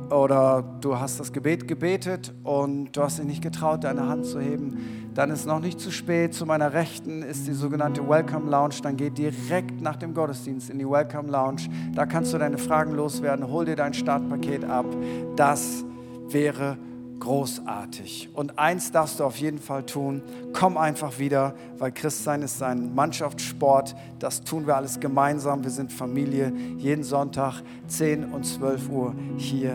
oder 0.08 0.62
du 0.80 1.00
hast 1.00 1.18
das 1.18 1.32
Gebet 1.32 1.66
gebetet 1.66 2.32
und 2.44 2.92
du 2.92 3.02
hast 3.02 3.18
dich 3.18 3.24
nicht 3.24 3.42
getraut, 3.42 3.82
deine 3.82 4.06
Hand 4.06 4.24
zu 4.24 4.38
heben, 4.38 5.10
dann 5.14 5.32
ist 5.32 5.46
noch 5.46 5.58
nicht 5.58 5.80
zu 5.80 5.90
spät. 5.90 6.32
Zu 6.32 6.46
meiner 6.46 6.72
Rechten 6.72 7.22
ist 7.22 7.48
die 7.48 7.52
sogenannte 7.52 8.08
Welcome 8.08 8.48
Lounge. 8.48 8.76
Dann 8.84 8.96
geh 8.96 9.10
direkt 9.10 9.80
nach 9.80 9.96
dem 9.96 10.14
Gottesdienst 10.14 10.70
in 10.70 10.78
die 10.78 10.88
Welcome 10.88 11.28
Lounge. 11.28 11.62
Da 11.92 12.06
kannst 12.06 12.32
du 12.32 12.38
deine 12.38 12.56
Fragen 12.56 12.92
loswerden. 12.92 13.48
Hol 13.48 13.64
dir 13.64 13.74
dein 13.74 13.94
Startpaket 13.94 14.64
ab. 14.64 14.86
Das 15.34 15.84
wäre 16.28 16.78
großartig. 17.20 18.30
Und 18.34 18.58
eins 18.58 18.90
darfst 18.90 19.20
du 19.20 19.24
auf 19.24 19.36
jeden 19.36 19.58
Fall 19.58 19.84
tun, 19.84 20.22
komm 20.52 20.76
einfach 20.76 21.18
wieder, 21.18 21.54
weil 21.78 21.92
Christsein 21.92 22.42
ist 22.42 22.62
ein 22.62 22.94
Mannschaftssport. 22.94 23.94
Das 24.18 24.42
tun 24.42 24.66
wir 24.66 24.76
alles 24.76 24.98
gemeinsam. 24.98 25.62
Wir 25.62 25.70
sind 25.70 25.92
Familie, 25.92 26.52
jeden 26.78 27.04
Sonntag 27.04 27.62
10 27.86 28.32
und 28.32 28.44
12 28.44 28.88
Uhr 28.88 29.14
hier 29.36 29.72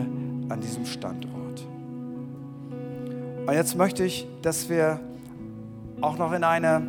an 0.48 0.60
diesem 0.60 0.84
Standort. 0.84 1.66
Und 3.46 3.54
jetzt 3.54 3.76
möchte 3.76 4.04
ich, 4.04 4.26
dass 4.42 4.68
wir 4.68 5.00
auch 6.00 6.18
noch 6.18 6.32
in 6.32 6.44
eine 6.44 6.82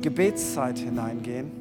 Gebetszeit 0.00 0.78
hineingehen. 0.78 1.52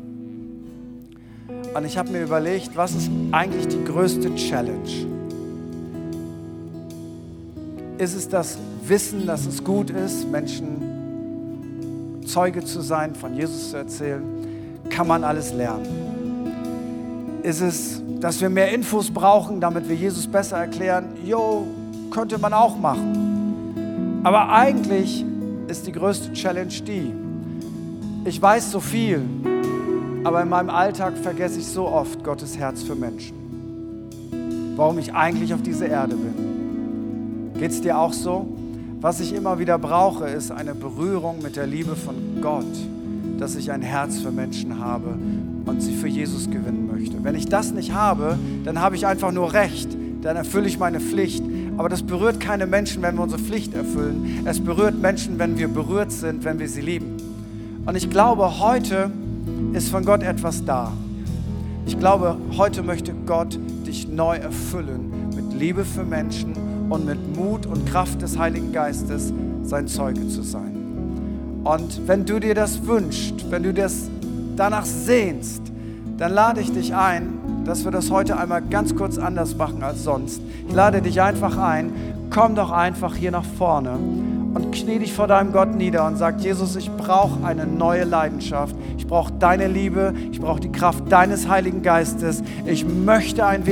Und 1.74 1.86
ich 1.86 1.98
habe 1.98 2.10
mir 2.12 2.24
überlegt, 2.24 2.76
was 2.76 2.96
ist 2.96 3.12
eigentlich 3.32 3.68
die 3.68 3.84
größte 3.84 4.34
Challenge? 4.36 5.27
Ist 7.98 8.16
es 8.16 8.30
das 8.30 8.58
Wissen, 8.86 9.26
dass 9.26 9.48
es 9.48 9.64
gut 9.64 9.90
ist, 9.90 10.30
Menschen 10.30 12.22
Zeuge 12.28 12.64
zu 12.64 12.82
sein, 12.82 13.16
von 13.16 13.36
Jesus 13.36 13.72
zu 13.72 13.78
erzählen? 13.78 14.22
Kann 14.90 15.08
man 15.08 15.24
alles 15.24 15.52
lernen? 15.52 17.40
Ist 17.42 17.62
es, 17.62 18.04
dass 18.20 18.40
wir 18.40 18.50
mehr 18.50 18.72
Infos 18.72 19.10
brauchen, 19.10 19.60
damit 19.60 19.90
wir 19.90 19.96
Jesus 19.96 20.28
besser 20.28 20.58
erklären? 20.58 21.06
Jo, 21.26 21.66
könnte 22.12 22.38
man 22.38 22.54
auch 22.54 22.78
machen. 22.78 24.22
Aber 24.24 24.52
eigentlich 24.52 25.26
ist 25.68 25.88
die 25.88 25.92
größte 25.92 26.34
Challenge 26.34 26.68
die, 26.68 27.14
ich 28.26 28.40
weiß 28.40 28.72
so 28.72 28.80
viel, 28.80 29.22
aber 30.24 30.44
in 30.44 30.50
meinem 30.50 30.70
Alltag 30.70 31.18
vergesse 31.18 31.60
ich 31.60 31.68
so 31.68 31.88
oft 31.88 32.24
Gottes 32.24 32.58
Herz 32.58 32.84
für 32.84 32.96
Menschen. 32.96 34.74
Warum 34.76 35.00
ich 35.00 35.14
eigentlich 35.14 35.54
auf 35.54 35.64
dieser 35.64 35.88
Erde 35.88 36.16
bin. 36.16 36.57
Geht 37.60 37.72
es 37.72 37.82
dir 37.82 37.98
auch 37.98 38.14
so? 38.14 38.46
Was 39.02 39.20
ich 39.20 39.34
immer 39.34 39.58
wieder 39.58 39.80
brauche, 39.80 40.26
ist 40.26 40.52
eine 40.52 40.76
Berührung 40.76 41.42
mit 41.42 41.56
der 41.56 41.66
Liebe 41.66 41.96
von 41.96 42.40
Gott, 42.40 42.66
dass 43.40 43.56
ich 43.56 43.72
ein 43.72 43.82
Herz 43.82 44.20
für 44.20 44.32
Menschen 44.32 44.80
habe 44.80 45.16
und 45.66 45.82
sie 45.82 45.96
für 45.96 46.08
Jesus 46.08 46.52
gewinnen 46.52 46.88
möchte. 46.92 47.24
Wenn 47.24 47.34
ich 47.34 47.48
das 47.48 47.72
nicht 47.72 47.94
habe, 47.94 48.38
dann 48.64 48.80
habe 48.80 48.96
ich 48.96 49.08
einfach 49.08 49.32
nur 49.32 49.54
Recht, 49.54 49.90
dann 50.22 50.36
erfülle 50.36 50.68
ich 50.68 50.78
meine 50.78 51.00
Pflicht. 51.00 51.44
Aber 51.78 51.90
das 51.90 52.04
berührt 52.04 52.40
keine 52.40 52.68
Menschen, 52.68 53.02
wenn 53.02 53.16
wir 53.16 53.24
unsere 53.24 53.42
Pflicht 53.42 53.74
erfüllen. 53.74 54.44
Es 54.46 54.60
berührt 54.60 55.00
Menschen, 55.00 55.40
wenn 55.40 55.58
wir 55.58 55.68
berührt 55.68 56.12
sind, 56.12 56.44
wenn 56.44 56.60
wir 56.60 56.70
sie 56.70 56.82
lieben. 56.82 57.18
Und 57.88 57.96
ich 57.96 58.10
glaube, 58.12 58.60
heute 58.60 59.10
ist 59.74 59.90
von 59.90 60.06
Gott 60.06 60.22
etwas 60.22 60.64
da. 60.64 60.92
Ich 61.88 61.98
glaube, 61.98 62.38
heute 62.56 62.84
möchte 62.84 63.14
Gott 63.26 63.58
dich 63.88 64.08
neu 64.08 64.36
erfüllen 64.36 65.12
mit 65.36 65.60
Liebe 65.60 65.86
für 65.86 66.04
Menschen 66.04 66.67
und 66.90 67.06
mit 67.06 67.36
Mut 67.36 67.66
und 67.66 67.86
Kraft 67.86 68.22
des 68.22 68.38
Heiligen 68.38 68.72
Geistes 68.72 69.34
sein 69.64 69.88
Zeuge 69.88 70.28
zu 70.28 70.42
sein. 70.42 71.62
Und 71.64 72.08
wenn 72.08 72.26
du 72.26 72.40
dir 72.40 72.56
das 72.56 72.86
wünschst, 72.86 73.52
wenn 73.52 73.64
du 73.64 73.74
das 73.74 74.10
danach 74.56 74.86
sehnst, 74.86 75.62
dann 76.18 76.34
lade 76.34 76.62
ich 76.62 76.72
dich 76.72 76.96
ein, 76.96 77.64
dass 77.66 77.84
wir 77.84 77.92
das 77.92 78.10
heute 78.10 78.38
einmal 78.38 78.62
ganz 78.62 78.96
kurz 78.96 79.18
anders 79.18 79.56
machen 79.56 79.84
als 79.84 80.04
sonst. 80.04 80.42
Ich 80.68 80.74
lade 80.74 81.02
dich 81.02 81.22
einfach 81.22 81.58
ein, 81.58 81.92
komm 82.30 82.56
doch 82.56 82.72
einfach 82.72 83.16
hier 83.16 83.32
nach 83.32 83.46
vorne 83.46 84.00
und 84.58 84.72
knie 84.72 84.98
dich 84.98 85.14
vor 85.14 85.28
deinem 85.28 85.52
Gott 85.52 85.76
nieder 85.76 86.08
und 86.08 86.16
sag, 86.18 86.40
Jesus, 86.40 86.76
ich 86.76 86.90
brauche 86.90 87.46
eine 87.46 87.68
neue 87.68 88.06
Leidenschaft. 88.06 88.76
Ich 88.98 89.06
brauche 89.06 89.32
deine 89.34 89.68
Liebe. 89.68 90.14
Ich 90.32 90.42
brauche 90.42 90.60
die 90.60 90.72
Kraft 90.72 91.12
deines 91.12 91.48
Heiligen 91.48 91.84
Geistes. 91.84 92.42
Ich 92.66 92.84
möchte 92.84 93.46
ein 93.46 93.68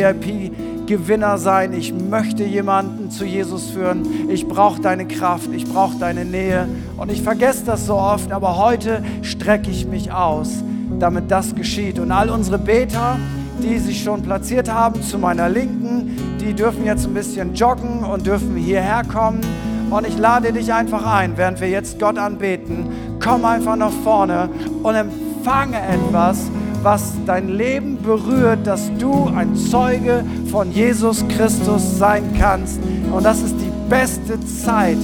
VIP-Gewinner 0.85 1.37
sein. 1.37 1.73
Ich 1.73 1.93
möchte 1.93 2.43
jemanden 2.43 3.09
zu 3.09 3.25
Jesus 3.25 3.69
führen. 3.69 4.29
Ich 4.29 4.47
brauche 4.47 4.81
deine 4.81 5.07
Kraft. 5.07 5.49
Ich 5.53 5.65
brauche 5.65 5.97
deine 5.97 6.25
Nähe. 6.25 6.67
Und 6.97 7.11
ich 7.11 7.21
vergesse 7.21 7.65
das 7.65 7.85
so 7.85 7.95
oft, 7.95 8.31
aber 8.31 8.57
heute 8.57 9.03
strecke 9.21 9.69
ich 9.69 9.85
mich 9.85 10.11
aus, 10.11 10.63
damit 10.99 11.31
das 11.31 11.55
geschieht. 11.55 11.99
Und 11.99 12.11
all 12.11 12.29
unsere 12.29 12.57
Beter, 12.57 13.17
die 13.61 13.77
sich 13.79 14.03
schon 14.03 14.21
platziert 14.21 14.71
haben 14.71 15.01
zu 15.01 15.17
meiner 15.17 15.49
Linken, 15.49 16.17
die 16.39 16.53
dürfen 16.53 16.85
jetzt 16.85 17.05
ein 17.05 17.13
bisschen 17.13 17.53
joggen 17.55 18.03
und 18.03 18.25
dürfen 18.25 18.55
hierher 18.55 19.03
kommen. 19.03 19.41
Und 19.89 20.07
ich 20.07 20.17
lade 20.17 20.51
dich 20.51 20.73
einfach 20.73 21.05
ein, 21.05 21.37
während 21.37 21.61
wir 21.61 21.69
jetzt 21.69 21.99
Gott 21.99 22.17
anbeten, 22.17 22.87
komm 23.23 23.45
einfach 23.45 23.75
nach 23.75 23.91
vorne 24.03 24.49
und 24.83 24.95
empfange 24.95 25.77
etwas, 25.77 26.49
was 26.85 27.13
dein 27.25 27.49
Leben 27.49 27.97
berührt, 27.99 28.67
dass 28.67 28.91
du 28.99 29.31
ein 29.35 29.55
Zeuge 29.55 30.23
von 30.51 30.71
Jesus 30.71 31.27
Christus 31.27 31.97
sein 31.97 32.23
kannst. 32.39 32.79
Und 33.11 33.25
das 33.25 33.41
ist 33.41 33.55
die 33.59 33.71
beste 33.89 34.39
Zeit 34.45 34.99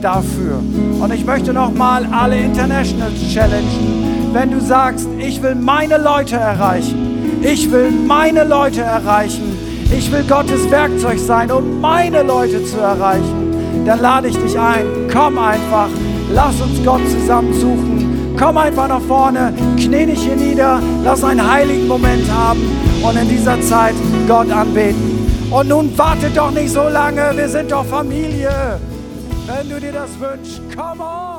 dafür. 0.00 0.60
Und 0.98 1.12
ich 1.12 1.26
möchte 1.26 1.52
nochmal 1.52 2.06
alle 2.06 2.38
Internationals 2.38 3.20
challengen. 3.34 4.32
Wenn 4.32 4.50
du 4.50 4.62
sagst, 4.62 5.06
ich 5.18 5.42
will 5.42 5.54
meine 5.54 5.98
Leute 5.98 6.36
erreichen, 6.36 7.42
ich 7.42 7.70
will 7.70 7.90
meine 7.90 8.44
Leute 8.44 8.80
erreichen, 8.80 9.58
ich 9.94 10.10
will 10.10 10.24
Gottes 10.26 10.70
Werkzeug 10.70 11.18
sein, 11.18 11.50
um 11.50 11.82
meine 11.82 12.22
Leute 12.22 12.64
zu 12.64 12.78
erreichen 12.78 13.46
dann 13.86 14.00
lade 14.00 14.28
ich 14.28 14.36
dich 14.36 14.58
ein. 14.58 14.84
Komm 15.12 15.38
einfach, 15.38 15.88
lass 16.32 16.60
uns 16.60 16.84
Gott 16.84 17.08
zusammen 17.08 17.52
suchen. 17.54 17.95
Komm 18.38 18.58
einfach 18.58 18.88
nach 18.88 19.00
vorne, 19.00 19.52
knie 19.76 20.06
dich 20.06 20.22
hier 20.22 20.36
nieder, 20.36 20.80
lass 21.02 21.24
einen 21.24 21.50
heiligen 21.50 21.88
Moment 21.88 22.30
haben 22.30 22.60
und 23.02 23.16
in 23.16 23.28
dieser 23.28 23.58
Zeit 23.62 23.94
Gott 24.28 24.50
anbeten. 24.50 25.26
Und 25.50 25.68
nun 25.68 25.96
warte 25.96 26.28
doch 26.30 26.50
nicht 26.50 26.70
so 26.70 26.88
lange, 26.88 27.32
wir 27.34 27.48
sind 27.48 27.72
doch 27.72 27.84
Familie. 27.86 28.78
Wenn 29.46 29.70
du 29.70 29.80
dir 29.80 29.92
das 29.92 30.10
wünschst, 30.20 30.60
come 30.76 31.02
on! 31.02 31.35